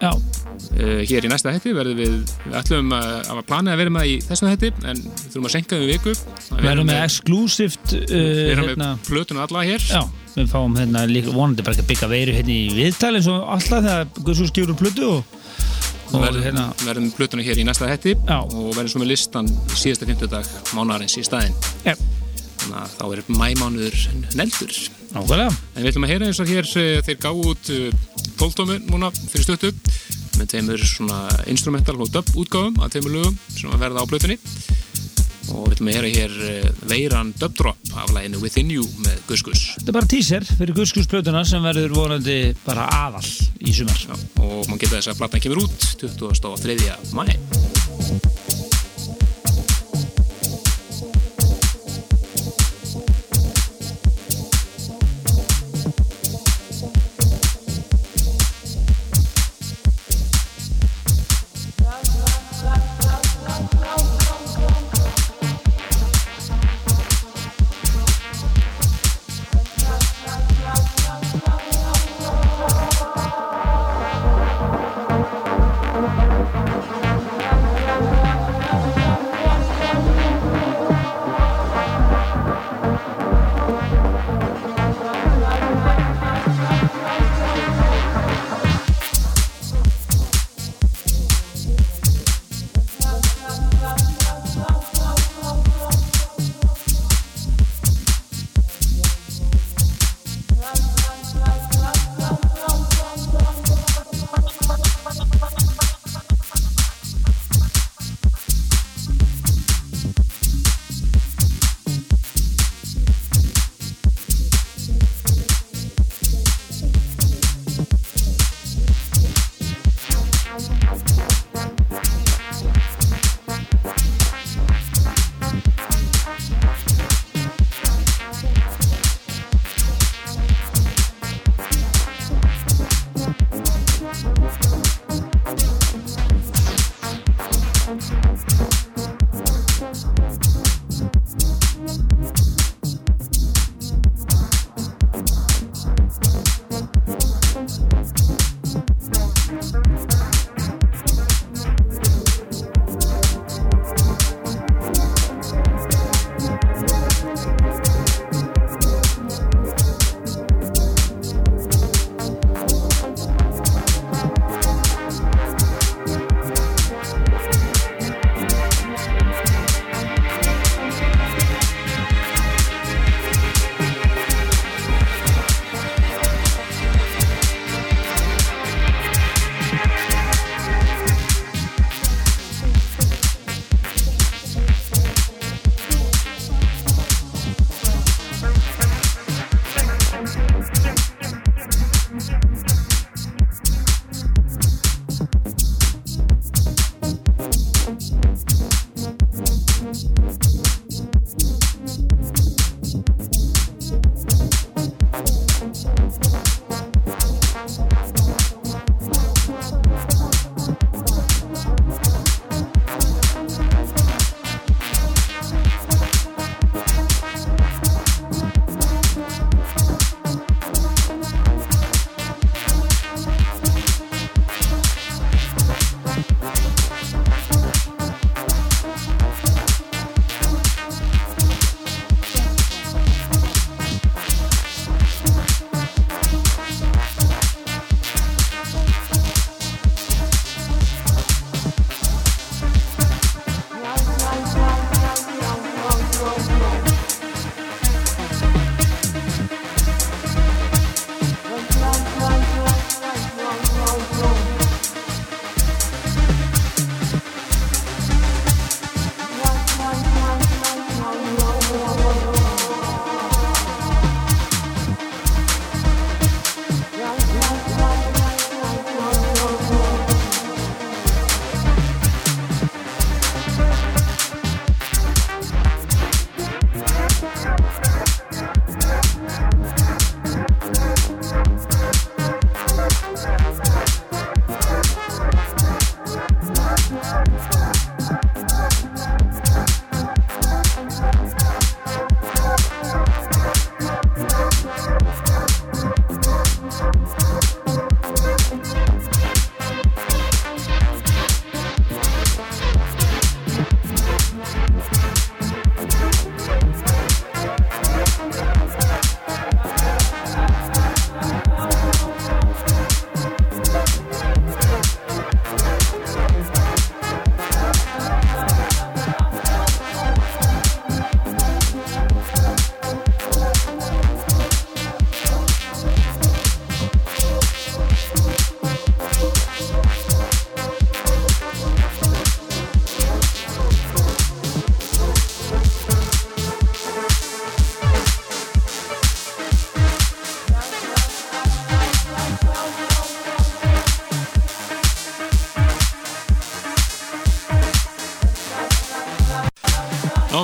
Já, 0.00 0.14
uh, 0.14 1.02
Hér 1.10 1.26
í 1.26 1.28
næsta 1.28 1.52
hætti 1.52 1.74
verðum 1.76 1.98
við 1.98 2.14
Við 2.46 2.54
ætlum 2.56 2.94
að, 2.96 3.10
að 3.34 3.40
planið 3.50 3.74
að 3.74 3.82
vera 3.82 3.92
með 3.92 4.06
í 4.08 4.14
þessum 4.24 4.48
hætti 4.48 4.70
En 4.78 5.02
við 5.02 5.26
þurfum 5.26 5.48
að 5.50 5.54
senka 5.58 5.76
um 5.76 5.90
viku. 5.90 6.14
Að 6.54 6.64
við 6.64 6.82
með 6.88 7.02
exclusivt 7.02 7.94
uh, 7.98 8.06
Við 8.14 8.52
erum 8.54 8.70
hérna, 8.70 8.94
með 8.94 9.10
plötuna 9.10 9.44
alla 9.44 9.66
hér. 9.66 9.84
Já, 9.90 10.00
við 10.34 10.50
fáum 10.50 10.76
hérna 10.78 11.04
líka 11.08 11.32
vonandi 11.34 11.64
bara 11.66 11.74
ekki 11.74 11.84
að 11.84 11.90
byggja 11.90 12.08
veiru 12.10 12.36
hérna 12.36 12.54
í 12.54 12.76
viðtal 12.76 13.12
eins 13.18 13.28
og 13.30 13.48
alltaf 13.54 13.84
þegar 13.86 14.10
Guðsús 14.20 14.52
úr 14.62 14.72
plötu 14.78 15.08
og, 15.08 15.34
og 16.12 16.24
verðum, 16.24 16.44
hérna 16.44 16.66
verðum 16.84 17.10
plötuna 17.16 17.44
hér 17.46 17.60
í 17.60 17.66
næsta 17.66 17.90
hætti 17.90 18.14
Já. 18.16 18.38
og 18.38 18.70
verðum 18.76 18.92
svo 18.94 19.02
með 19.02 19.12
listan 19.12 19.50
síðasta 19.74 20.08
50 20.08 20.32
dag 20.32 20.54
mánarins 20.76 21.18
í 21.18 21.26
staðinn. 21.26 21.56
Já, 21.84 21.96
þannig 22.62 22.78
að 22.82 22.96
þá 22.96 23.04
er 23.08 23.24
mæmánuður 23.40 24.00
neldur. 24.38 24.78
Nákvæmlega. 25.10 25.50
En 25.74 25.82
við 25.82 25.90
ætlum 25.90 26.06
að 26.06 26.12
heyra 26.14 26.30
eins 26.30 26.40
og 26.42 26.50
hér 26.54 26.72
eh, 26.78 27.00
þeir 27.06 27.22
gáu 27.24 27.44
út 27.50 27.72
12 28.38 28.58
tómi 28.60 28.78
núna 28.86 29.10
fyrir 29.18 29.48
stöttu 29.48 29.72
með 30.40 30.52
tveimur 30.54 30.84
instrumental 31.50 31.98
og 32.00 32.12
dub 32.14 32.30
útgáfum 32.38 32.78
að 32.80 32.94
tveimur 32.94 33.16
lögum 33.18 33.40
sem 33.52 33.80
verða 33.82 34.06
á 34.06 34.10
plötunni 34.10 34.38
og 35.54 35.66
við 35.66 35.76
ætlum 35.76 35.90
að 35.90 35.98
heyra 35.98 36.12
hér 36.14 36.36
eh, 36.48 36.68
veiran 36.90 37.32
dub 37.40 37.56
drop 37.58 37.94
af 38.00 38.12
læginu 38.14 38.42
Within 38.42 38.72
You 38.74 38.86
með 39.04 39.22
Gus 39.28 39.44
Gus 39.46 39.64
Þetta 39.78 39.92
er 39.92 39.98
bara 39.98 40.10
teaser 40.14 40.46
fyrir 40.50 40.76
Guðsús 40.76 41.10
plötuna 41.10 41.44
sem 41.48 41.64
verður 41.64 41.96
vonandi 41.96 42.38
bara 42.64 42.88
aðal 43.06 43.26
í 43.60 43.74
sumar 43.76 44.00
Já, 44.00 44.14
og 44.44 44.70
mann 44.70 44.80
geta 44.80 44.98
þess 44.98 45.14
að 45.14 45.22
platan 45.22 45.44
kemur 45.46 45.64
út 45.66 45.90
23. 46.00 46.90
mæ 47.16 47.28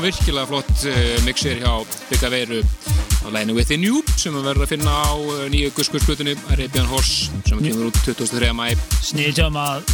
virkilega 0.06 0.46
flott 0.46 0.86
uh, 0.86 1.04
mixir 1.26 1.58
hjá 1.58 1.72
Bygga 2.10 2.30
Veiru 2.30 2.62
á 2.62 3.28
læginu 3.34 3.56
Within 3.56 3.82
You 3.82 4.02
sem 4.14 4.34
við 4.36 4.44
verðum 4.46 4.66
að 4.66 4.72
finna 4.76 4.92
á 5.02 5.14
uh, 5.18 5.44
nýju 5.50 5.72
guskursblutunni 5.74 6.36
Arabian 6.54 6.86
Horse 6.90 7.32
sem 7.48 7.62
kemur 7.64 7.88
út 7.90 8.02
23. 8.06 8.52
mæ 8.54 8.68
Sniðtjáum 9.02 9.58
að 9.58 9.88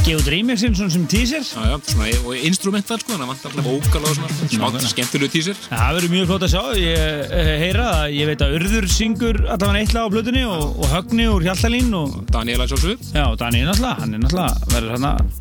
gefa 0.00 0.20
út 0.20 0.28
remixin 0.32 0.76
svona 0.76 0.92
sem 0.92 1.06
teaser 1.08 1.40
Já, 1.46 1.72
já, 1.72 1.76
svona, 1.88 2.10
og 2.26 2.44
instrumental 2.50 3.00
sko, 3.00 3.14
þannig 3.14 3.24
að 3.24 3.32
vant 3.32 3.48
alltaf 3.48 3.68
vókal 3.70 4.04
og 4.04 4.16
svona, 4.18 4.48
smátt 4.52 4.88
skemmtilegu 4.92 5.32
tísir. 5.32 5.60
Það 5.68 5.98
verður 5.98 6.14
mjög 6.14 6.30
flott 6.30 6.46
að 6.46 6.54
sjá, 6.54 6.62
ég 6.80 7.24
uh, 7.24 7.52
heyra 7.64 7.90
að 7.96 8.16
ég 8.18 8.30
veit 8.30 8.44
að 8.44 8.56
Urður 8.60 8.88
syngur 8.92 9.40
allavega 9.46 9.84
eitt 9.84 9.96
lag 9.96 10.08
á 10.08 10.12
blöðunni 10.12 10.46
og, 10.48 10.80
og 10.80 10.96
Högni 10.96 11.28
úr 11.32 11.48
Hjaltalín 11.48 11.92
og 11.96 12.16
Daniela 12.32 12.68
sjálfsög, 12.68 13.08
já, 13.12 13.24
Dani 13.40 13.64
er 13.64 13.70
náttúrulega, 13.72 14.00
hann 14.04 14.16
er 14.16 14.24
náttúrulega 14.26 14.74
verður 14.74 14.98
hann 14.98 15.08
einn 15.14 15.39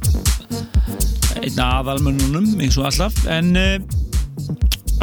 af 1.63 1.83
aðalmönnunum 1.83 2.59
eins 2.63 2.77
og 2.79 2.89
alltaf 2.89 3.19
en 3.31 3.51
uh, 3.59 3.77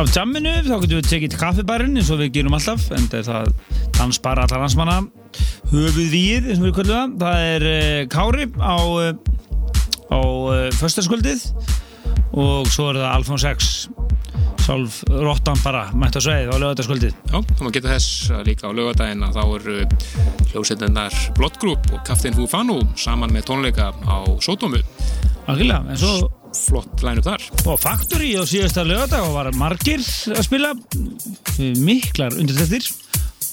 af 0.01 0.11
jamminu 0.13 0.53
þá 0.67 0.75
getum 0.83 0.99
við 0.99 1.11
tekið 1.11 1.33
til 1.35 1.41
kaffibarinn 1.41 1.97
eins 1.97 2.11
og 2.13 2.21
við 2.23 2.35
gerum 2.39 2.57
alltaf 2.59 2.89
en 2.97 3.09
það 3.13 3.53
dansbar 3.97 4.43
allar 4.43 4.65
hansmanna 4.67 4.99
höfuð 5.73 6.11
víð 6.13 6.51
eins 6.51 6.61
og 6.61 6.69
við 6.69 6.77
kvöldum 6.81 7.17
það. 7.17 7.17
Það 7.25 7.47
er 7.53 7.69
uh, 7.73 8.01
Kári 8.13 8.49
á 8.61 8.77
uh, 8.79 9.13
á 10.07 10.21
föstaskvöldið 10.79 11.49
og 12.37 12.69
svo 12.71 12.93
er 12.93 13.01
það 13.01 13.13
Alfons 13.13 13.47
X. 13.57 13.71
Sálf 14.67 15.03
Rottan 15.07 15.59
bara 15.63 15.85
mætt 15.95 16.17
á 16.19 16.21
sveið 16.23 16.49
á 16.51 16.57
lögataskvöldið 16.59 17.13
já, 17.15 17.37
þá 17.39 17.61
maður 17.61 17.75
geta 17.77 17.93
þess 17.93 18.31
að 18.35 18.49
líka 18.49 18.67
á 18.67 18.75
lögadaginn 18.75 19.23
að 19.23 19.37
þá 19.37 19.43
eru 19.61 19.77
hljósetendar 20.51 21.19
Blood 21.37 21.61
Group 21.63 21.87
og 21.95 22.03
Captain 22.07 22.35
Fufanu 22.35 22.81
saman 22.99 23.31
með 23.31 23.47
tónleika 23.53 23.93
á 23.95 24.27
Sódómu. 24.43 24.83
Algjörlega, 25.47 25.85
en 25.87 26.01
svo 26.01 26.26
Flott 26.57 27.03
læn 27.05 27.21
upp 27.21 27.29
þar. 27.29 27.43
og 27.67 27.81
Factory 27.83 28.33
á 28.39 28.43
síðasta 28.49 28.85
lögadag 28.87 29.29
var 29.35 29.51
margir 29.57 30.03
að 30.33 30.43
spila 30.47 30.73
miklar 31.59 32.37
undirtættir 32.37 32.89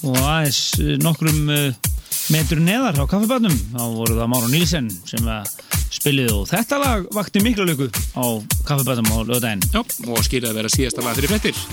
og 0.08 0.18
aðeins 0.20 0.60
eh, 0.80 0.96
nokkrum 1.02 1.50
eh, 1.52 1.92
metur 2.32 2.60
neðar 2.62 2.98
á 3.00 3.04
kaffibarnum 3.08 3.54
þá 3.74 3.82
voru 3.94 4.18
það 4.18 4.30
Máru 4.32 4.50
Nílsen 4.52 4.90
sem 5.08 5.28
að 5.28 5.50
spilið 5.94 6.32
og 6.34 6.48
þetta 6.50 6.80
lag 6.82 7.06
vakti 7.14 7.42
mikla 7.44 7.68
löku 7.68 7.88
á 8.16 8.24
kaffibarnum 8.66 9.12
á 9.12 9.18
lögadaginn 9.22 9.64
og 10.10 10.24
skilja 10.26 10.52
að 10.52 10.60
vera 10.60 10.72
síðasta 10.72 11.04
lag 11.04 11.16
fyrir 11.18 11.34
frettir. 11.34 11.64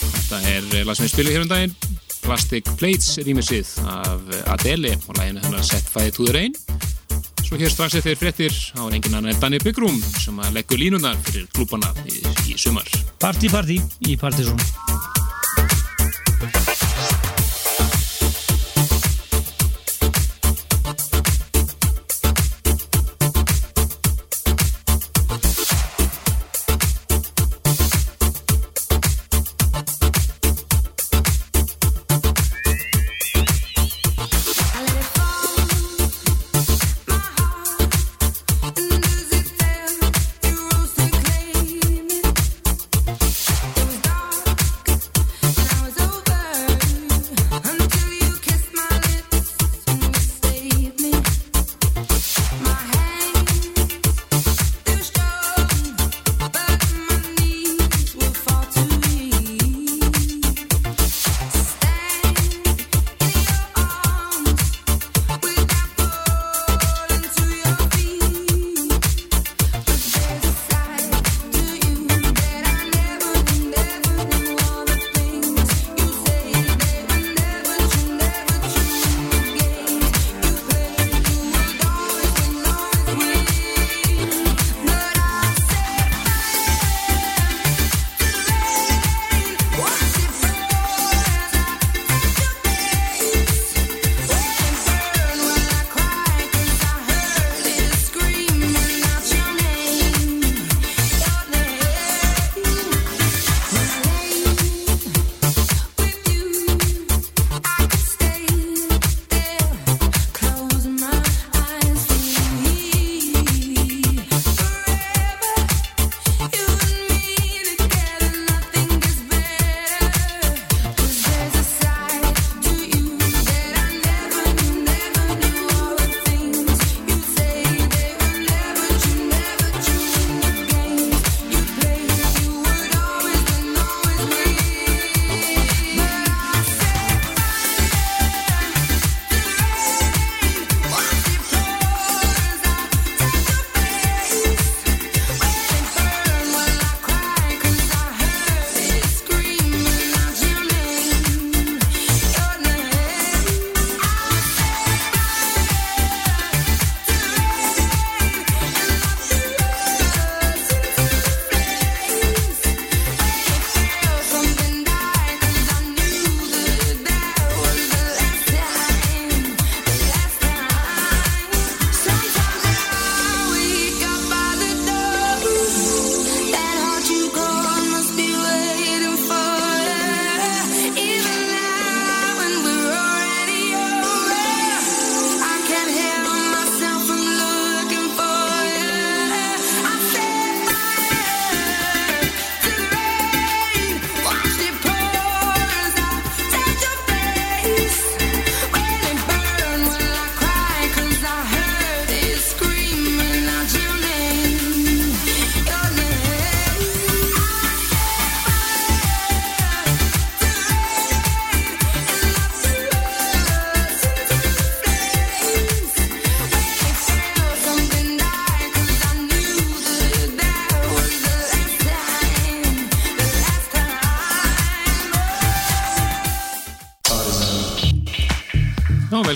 Þetta 0.00 0.42
er 0.50 0.70
eh, 0.74 0.84
lag 0.86 0.96
sem 0.98 1.06
við 1.06 1.14
spilum 1.14 1.36
hér 1.36 1.46
um 1.46 1.52
daginn, 1.52 1.76
Plastic 2.20 2.68
Plates 2.76 3.16
rýmisið 3.24 3.76
af 3.88 4.32
Adele 4.56 4.96
og 5.06 5.16
læginu 5.18 5.44
hennar 5.44 5.64
Set 5.64 5.88
Fire 5.88 6.12
to 6.12 6.28
the 6.28 6.36
Rain. 6.36 6.56
Svo 7.50 7.58
hér 7.58 7.70
strax 7.74 7.96
eftir 7.98 8.14
frettir 8.14 8.52
á 8.78 8.86
engin 8.94 9.16
annar 9.18 9.32
en 9.32 9.40
Danny 9.42 9.58
Byggrum 9.58 9.96
sem 10.22 10.36
að 10.38 10.52
leggur 10.54 10.78
línunar 10.78 11.16
fyrir 11.26 11.48
klúbana 11.50 11.90
í, 12.06 12.22
í 12.46 12.54
sumar. 12.54 12.86
Party 13.18 13.50
Party 13.50 13.80
í 14.06 14.14
Partizón 14.14 14.54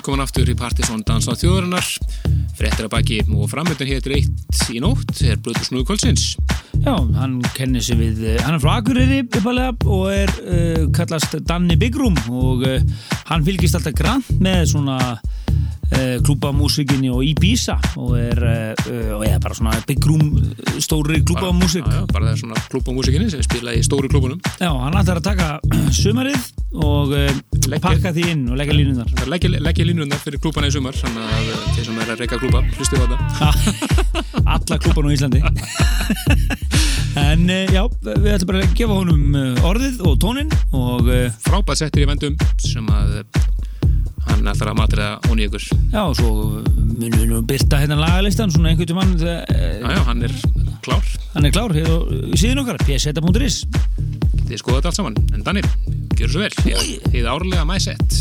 velkomin 0.04 0.20
aftur 0.20 0.50
í 0.52 0.52
Partisón 0.52 1.00
Dans 1.08 1.24
á 1.24 1.32
þjóðurinnar 1.32 1.86
fréttir 2.58 2.84
að 2.84 2.90
baki 2.92 3.16
og 3.24 3.46
framöndan 3.48 3.88
hér 3.88 4.04
eitt 4.12 4.66
í 4.68 4.76
nótt 4.82 5.22
er 5.24 5.38
Brutus 5.40 5.70
Snúi 5.70 5.80
Kvöldsins. 5.88 6.34
Já, 6.84 6.92
hann 7.16 7.38
kennir 7.56 7.80
sig 7.80 7.96
við, 7.96 8.20
eh, 8.20 8.36
hann 8.44 8.58
er 8.58 8.60
frá 8.60 8.74
Akureyri 8.82 9.22
uppalega 9.24 9.72
og 9.88 10.10
er 10.12 10.28
uh, 10.44 10.82
kallast 10.92 11.38
Danni 11.48 11.78
Bigrum 11.80 12.18
og 12.28 12.66
uh, 12.68 12.84
hann 13.30 13.46
fylgist 13.48 13.78
alltaf 13.78 13.96
grann 13.96 14.20
með 14.44 14.74
svona 14.74 14.98
uh, 15.16 16.16
klúbamúsikinni 16.20 17.08
og 17.08 17.24
Ibiza 17.24 17.78
og 17.96 18.18
er, 18.20 18.44
og 19.16 19.24
er 19.24 19.40
bara 19.40 19.56
svona 19.56 19.80
Bigrum 19.88 20.36
stóri 20.84 21.22
klúbamúsik 21.24 21.88
Já, 21.88 22.02
já, 22.02 22.06
bara 22.12 22.28
það 22.28 22.34
er 22.34 22.42
svona 22.42 22.66
klúbamúsikinni 22.68 23.32
sem 23.32 23.48
spilaði 23.48 23.80
í 23.80 23.88
stóru 23.88 24.12
klúbunum. 24.12 24.44
Já, 24.60 24.68
hann 24.68 25.00
ætlar 25.00 25.24
að 25.24 25.30
taka 25.32 25.54
sumarið 26.02 26.52
og 26.74 27.16
Leggja- 27.64 27.80
pakka 27.86 28.10
því 28.12 28.24
inn 28.32 28.42
og 28.52 28.58
leggja 28.60 28.74
línunar 28.76 29.08
leggja, 29.32 29.48
leggja 29.64 29.84
línurnar 29.88 30.20
fyrir 30.20 30.40
klúbana 30.42 30.68
í 30.68 30.74
sumar 30.74 30.96
þannig 30.98 31.22
að 31.24 31.46
eh, 31.54 31.62
þeir 31.76 31.86
sem 31.88 32.00
er 32.04 32.10
að 32.14 32.20
reyka 32.24 32.38
klúba 32.42 32.60
hlustu 32.76 32.98
á 33.00 33.04
þetta. 33.04 33.18
Alla 34.44 34.78
klúban 34.84 35.08
á 35.08 35.14
Íslandi. 35.16 35.40
En 37.14 37.44
uh, 37.46 37.64
já, 37.70 37.82
við 38.02 38.30
ætlum 38.34 38.48
bara 38.50 38.62
að 38.64 38.72
gefa 38.78 38.94
honum 38.98 39.36
uh, 39.38 39.66
orðið 39.68 40.00
og 40.08 40.16
tónin 40.22 40.48
og 40.74 41.08
frábæð 41.46 41.78
settir 41.84 42.02
í 42.04 42.08
vendum 42.10 42.34
sem 42.58 42.88
að 42.90 43.20
eh, 43.20 43.44
hann 44.26 44.48
ætlar 44.50 44.72
að 44.72 44.78
matriða 44.80 45.10
honi 45.28 45.46
ykkur. 45.46 45.66
Já, 45.94 46.00
og 46.08 46.16
svo 46.18 46.32
munum 46.98 47.14
við 47.20 47.28
nú 47.30 47.40
byrta 47.46 47.78
hérna 47.84 48.00
lagalistan 48.02 48.50
svona 48.54 48.72
einhvern 48.72 48.90
tímann 48.90 49.14
uh, 49.22 49.40
Já, 49.46 49.94
já, 49.94 50.00
hann 50.10 50.24
er 50.26 50.34
klár. 50.84 51.06
hann 51.36 51.46
er 51.48 51.54
klár 51.54 51.74
hér 51.76 51.86
á 51.86 51.96
síðan 52.34 52.64
okkar 52.64 52.82
pseta.is 52.82 53.62
Þið 54.44 54.58
skoða 54.60 54.80
þetta 54.82 54.90
allt 54.90 54.98
saman, 54.98 55.14
en 55.32 55.44
Danir, 55.46 55.64
gjör 56.20 56.28
svo 56.34 56.40
vel 56.44 56.50
Þið- 56.50 57.10
Þið 57.12 57.28
árlega 57.34 57.64
mæsett 57.68 58.20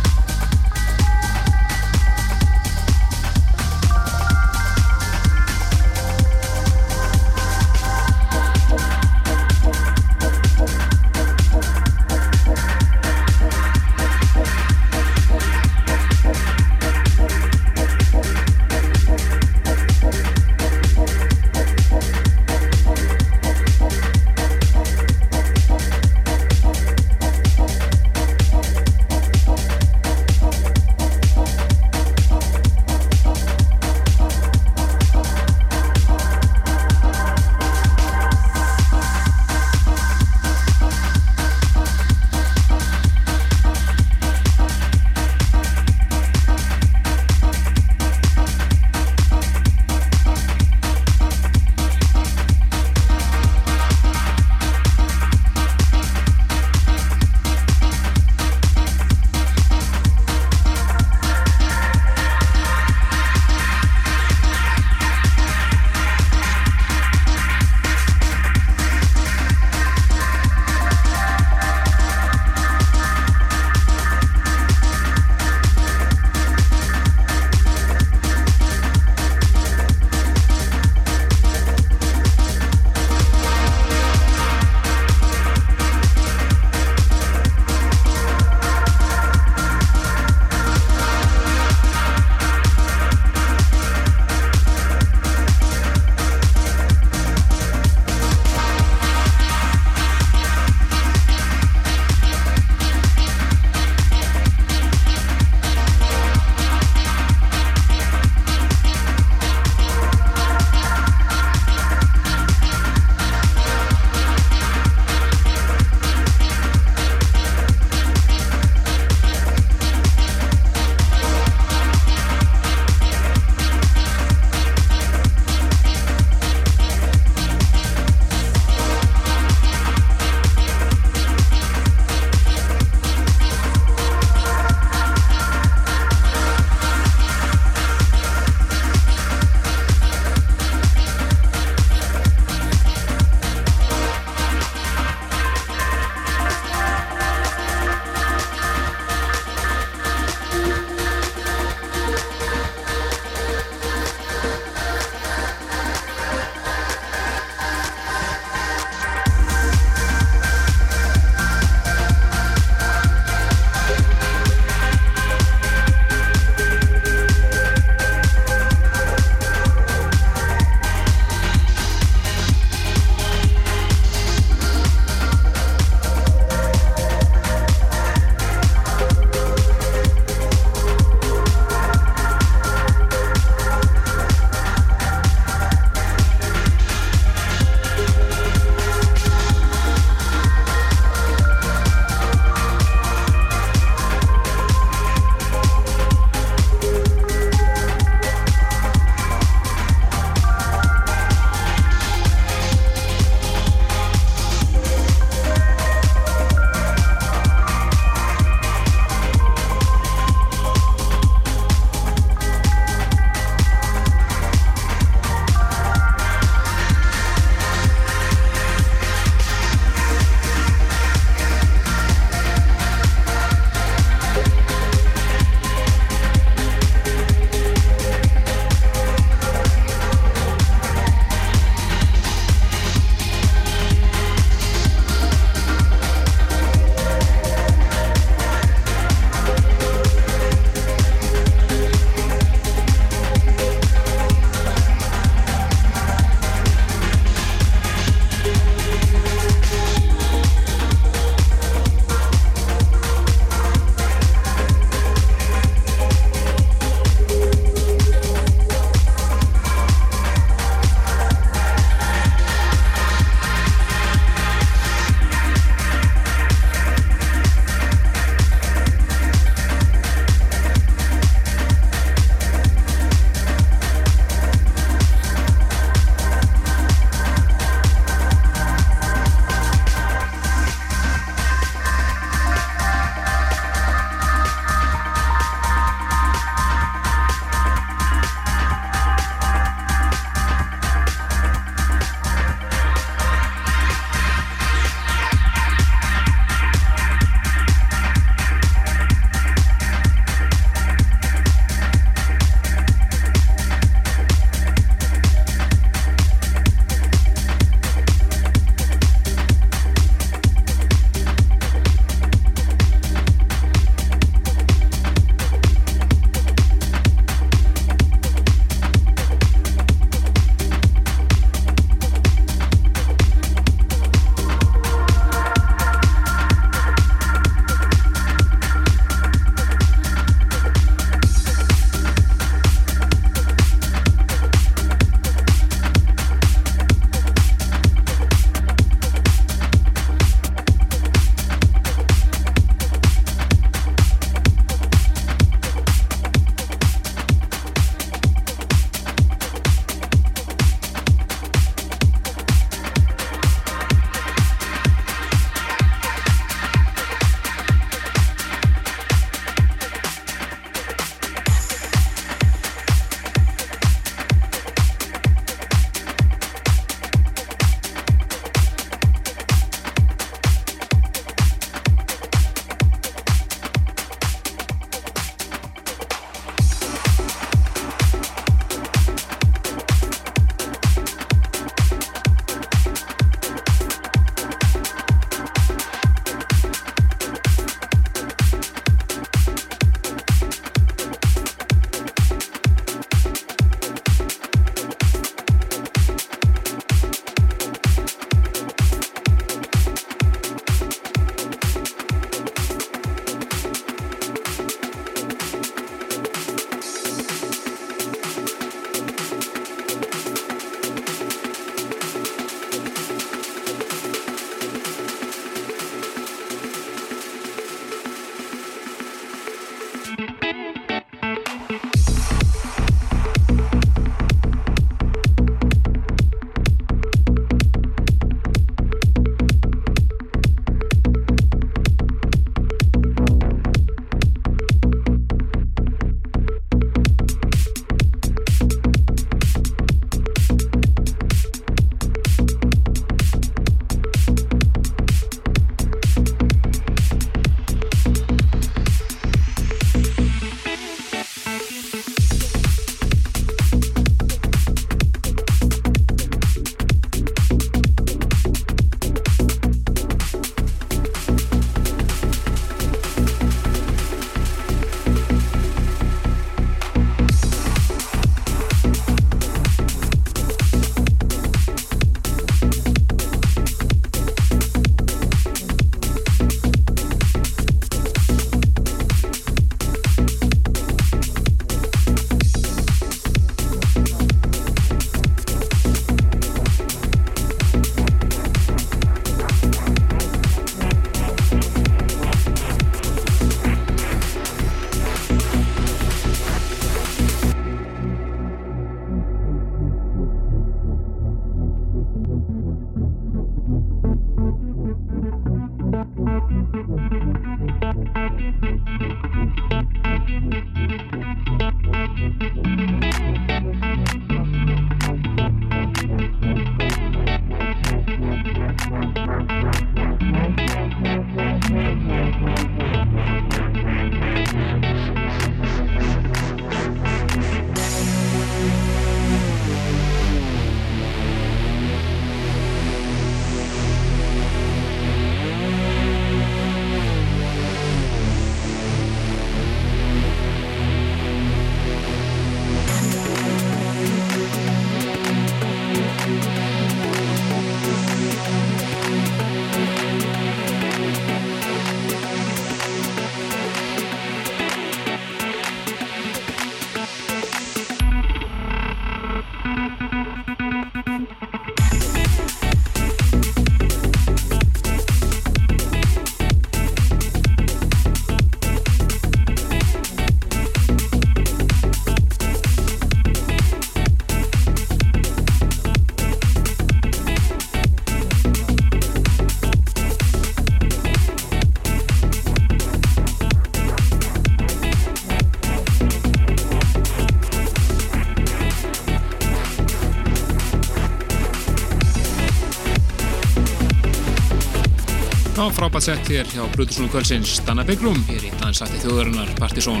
frábært 595.78 596.08
sett 596.08 596.26
hér 596.26 596.48
hjá 596.50 596.64
Brutusnúðu 596.74 597.12
kvöldsins 597.12 597.58
Danna 597.62 597.84
Byggrum 597.86 598.16
hér 598.26 598.48
í 598.48 598.52
dansætti 598.58 598.98
þjóðarinnar 599.04 599.50
Partizón. 599.60 600.00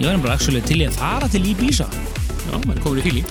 Ég 0.00 0.08
var 0.08 0.18
bara 0.24 0.34
actually 0.34 0.62
til 0.66 0.80
í 0.80 0.88
að 0.88 0.96
fara 0.98 1.28
til 1.30 1.44
Ibiza 1.46 1.86
Já, 1.86 2.56
maður 2.56 2.72
er 2.72 2.80
komin 2.82 2.98
í 2.98 3.04
fíling. 3.04 3.28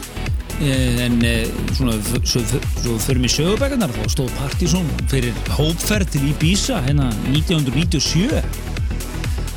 Eh, 0.63 1.01
en 1.03 1.17
eh, 1.27 1.49
svona, 1.75 1.97
svo, 2.23 2.95
fyrir 3.03 3.19
mig 3.19 3.33
sögubækarnar 3.33 3.91
þá 3.91 4.07
stóð 4.13 4.31
Partizón 4.37 4.87
fyrir 5.11 5.35
hópferð 5.57 6.13
til 6.15 6.29
Ibiza 6.29 6.79
hérna 6.85 7.09
1997 7.33 8.39
á 8.39 8.43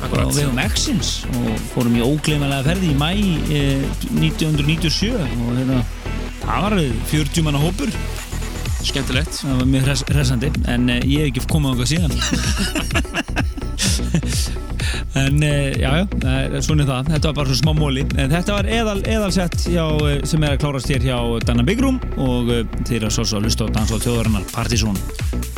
Akkurat. 0.03 0.33
vegum 0.35 0.59
Exins 0.63 1.21
og 1.39 1.53
fórum 1.71 1.95
í 1.95 2.03
ógleymalega 2.03 2.67
ferði 2.67 2.91
í 2.91 2.99
mæ 2.99 3.13
eh, 3.15 3.87
1997 4.19 5.15
og 5.15 5.55
hérna 5.55 5.85
það 6.43 6.67
var 6.67 6.77
40 7.13 7.47
manna 7.47 7.63
hópur 7.63 7.95
Skemmtilegt. 8.83 9.41
það 9.43 9.59
var 9.59 9.67
mjög 9.73 9.83
hress, 9.87 10.03
hressandi 10.09 10.49
en 10.71 10.89
eh, 10.89 11.03
ég 11.05 11.19
hef 11.25 11.31
ekki 11.31 11.41
á 11.43 11.47
eitthvað 11.59 11.91
síðan. 11.93 12.13
En 15.17 15.43
eh, 15.43 15.73
já, 15.81 15.89
já, 16.05 16.61
svona 16.63 16.85
það. 16.87 17.09
Þetta 17.13 17.27
var 17.27 17.35
bara 17.39 17.49
svona 17.49 17.59
smá 17.59 17.71
móli. 17.75 18.03
En 18.21 18.29
þetta 18.31 18.55
var 18.55 18.69
eðal, 18.69 18.99
eðalsett 19.09 19.57
hjá, 19.65 19.83
eh, 20.05 20.19
sem 20.29 20.43
er 20.45 20.55
að 20.55 20.61
klárast 20.63 20.91
hér 20.93 21.03
hjá 21.03 21.17
Danna 21.45 21.65
Byggrum 21.67 21.97
og 22.21 22.53
þeir 22.87 22.99
eru 23.01 23.09
að 23.09 23.15
svo 23.17 23.25
að 23.39 23.49
hlusta 23.49 23.67
á 23.67 23.73
Dansvall 23.75 24.01
þjóðarinnar 24.05 24.45
Partizón 24.53 24.97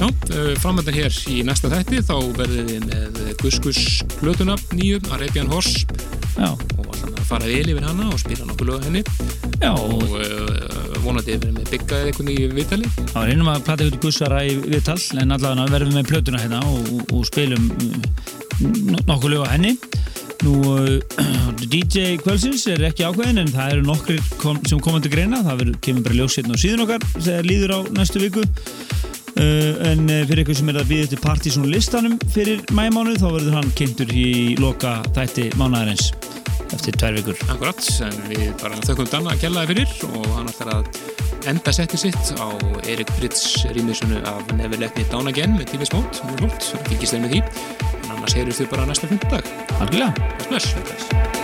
Já, 0.01 0.07
uh, 0.07 0.53
framöndan 0.57 0.95
hér 0.97 1.13
í 1.29 1.43
næsta 1.45 1.69
þætti 1.69 1.99
þá 2.07 2.15
verðum 2.39 2.69
við 2.71 2.87
með 2.87 3.19
Guskus 3.43 3.81
plötuna 4.17 4.55
nýju, 4.73 4.97
Arabian 5.13 5.51
Horse. 5.51 5.85
Já, 6.39 6.55
fara 7.27 7.47
vel 7.49 7.71
yfir 7.71 7.85
hana 7.87 8.09
og 8.11 8.19
spila 8.21 8.47
nokkuð 8.47 8.71
lög 8.71 8.87
henni. 8.87 9.03
Já, 9.61 9.71
og 9.71 10.03
uh, 10.17 10.97
vonandi 11.03 11.37
verðum 11.37 11.59
við 11.61 11.71
byggað 11.75 12.07
eitthvað 12.09 12.31
í 12.33 12.37
viðtali. 12.55 12.91
þá 13.11 13.17
er 13.23 13.33
einum 13.33 13.51
að 13.51 13.63
plata 13.67 13.87
ykkur 13.87 14.03
gussara 14.07 14.41
í 14.47 14.57
viðtal 14.63 14.97
en 15.21 15.35
allavega 15.37 15.67
verðum 15.75 15.93
við 15.93 15.99
með 15.99 16.09
plötuna 16.11 16.41
hérna 16.41 16.63
og, 16.67 16.91
og, 16.95 17.15
og 17.17 17.27
spilum 17.29 17.69
uh, 17.71 19.01
nokkuð 19.07 19.35
lög 19.35 19.47
henni. 19.51 19.75
Nú, 20.41 20.55
uh, 20.65 21.27
DJ 21.71 22.17
kvöldsins 22.23 22.65
er 22.71 22.87
ekki 22.89 23.05
ákveðin 23.05 23.43
en 23.43 23.53
það 23.53 23.75
eru 23.75 23.87
nokkri 23.89 24.17
kom, 24.41 24.57
sem 24.69 24.81
komandi 24.81 25.11
greina, 25.13 25.43
það 25.45 25.63
verður, 25.65 25.81
kemur 25.85 26.07
bara 26.07 26.21
ljósinn 26.21 26.53
á 26.53 26.57
síðan 26.57 26.87
okkar 26.87 27.05
þegar 27.19 27.51
líður 27.51 27.75
á 27.77 27.79
næstu 27.99 28.23
viku 28.23 28.47
en 29.41 30.05
uh, 30.07 30.21
fyrir 30.29 30.43
ykkur 30.43 30.57
sem 30.59 30.71
er 30.71 30.81
að 30.81 30.91
býða 30.91 31.07
eftir 31.07 31.21
Partizón 31.23 31.69
listanum 31.71 32.17
fyrir 32.33 32.61
mæmánu 32.75 33.17
þá 33.19 33.27
verður 33.29 33.57
hann 33.59 33.71
kynntur 33.77 34.13
í 34.13 34.27
loka 34.61 34.99
þætti 35.15 35.49
mánaðarins 35.59 36.11
eftir 36.71 36.95
tvær 36.95 37.17
vikur. 37.19 37.41
Akkurat, 37.51 37.81
en 38.07 38.21
við 38.29 38.45
bara 38.61 38.79
þökkum 38.85 39.09
Danna 39.11 39.33
að 39.33 39.43
kella 39.43 39.65
það 39.65 39.73
fyrir 39.73 39.97
og 40.11 40.29
hann 40.37 40.51
ætlar 40.53 40.73
að 40.77 41.01
enda 41.51 41.73
setti 41.75 41.99
sitt 41.99 42.33
á 42.37 42.47
Erik 42.85 43.11
Fritz 43.17 43.65
rýmisunu 43.75 44.21
af 44.29 44.55
Never 44.55 44.79
Let 44.79 44.95
Me 44.95 45.05
Down 45.11 45.31
Again 45.31 45.57
með 45.57 45.73
tífis 45.73 45.93
mót, 45.95 46.23
mjög 46.29 46.45
flott, 46.45 46.87
fylgist 46.87 47.17
þeim 47.17 47.27
með 47.27 47.35
því. 47.35 47.43
En 47.99 48.09
annars 48.15 48.37
heyrjum 48.39 48.59
við 48.63 48.73
bara 48.75 48.89
næsta 48.89 49.11
fymtdag 49.11 49.53
Algjörlega. 49.81 50.33
Bless, 50.47 50.73
bless. 50.79 51.09
Thank 51.11 51.40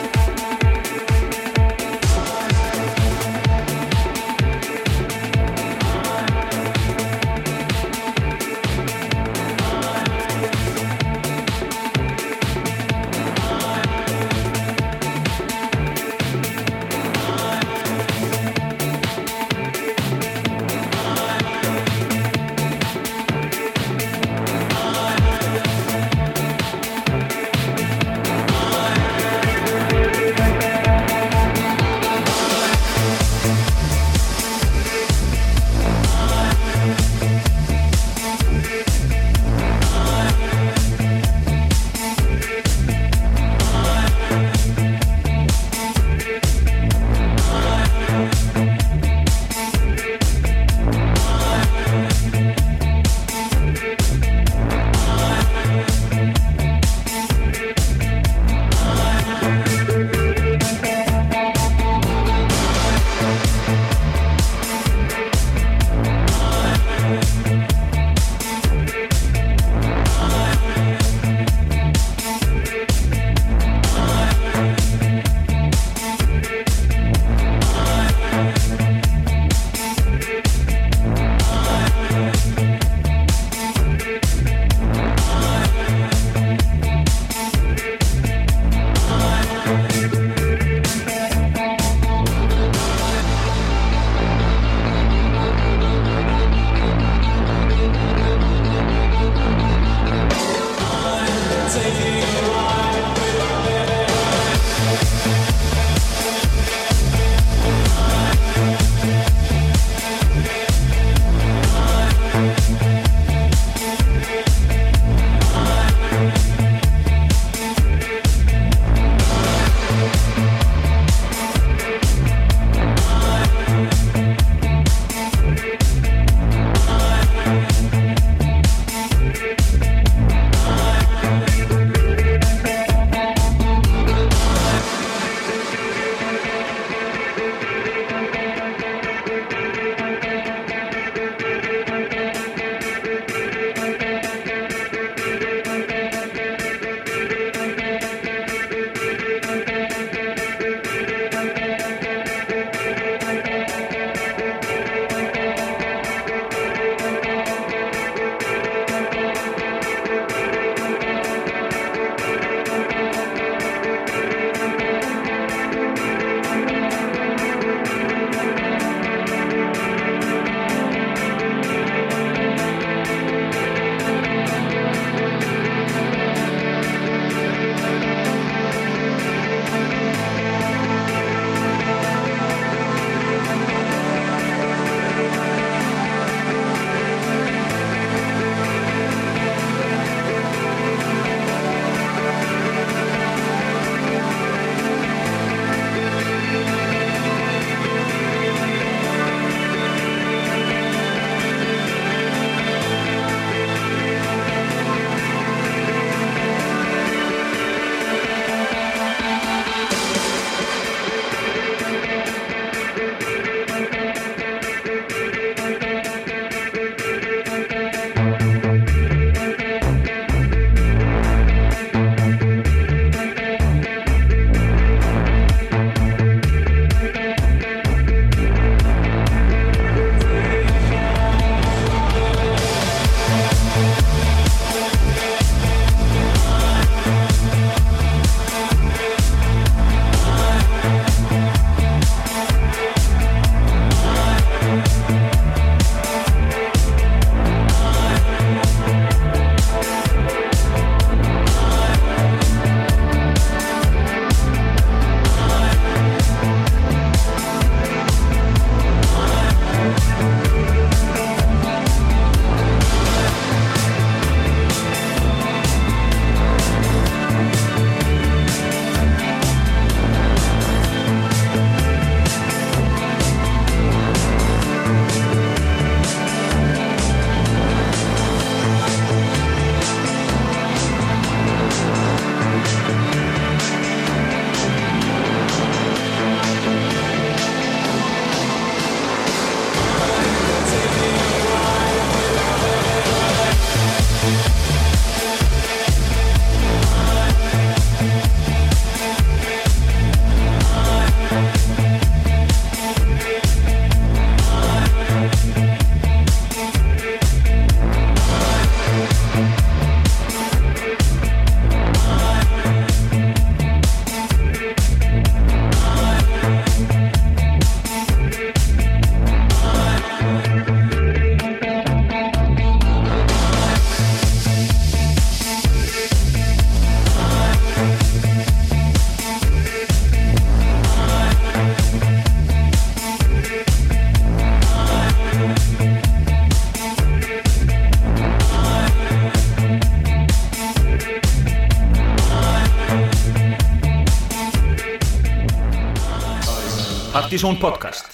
Partizón 347.38 347.60
podcast 347.60 348.07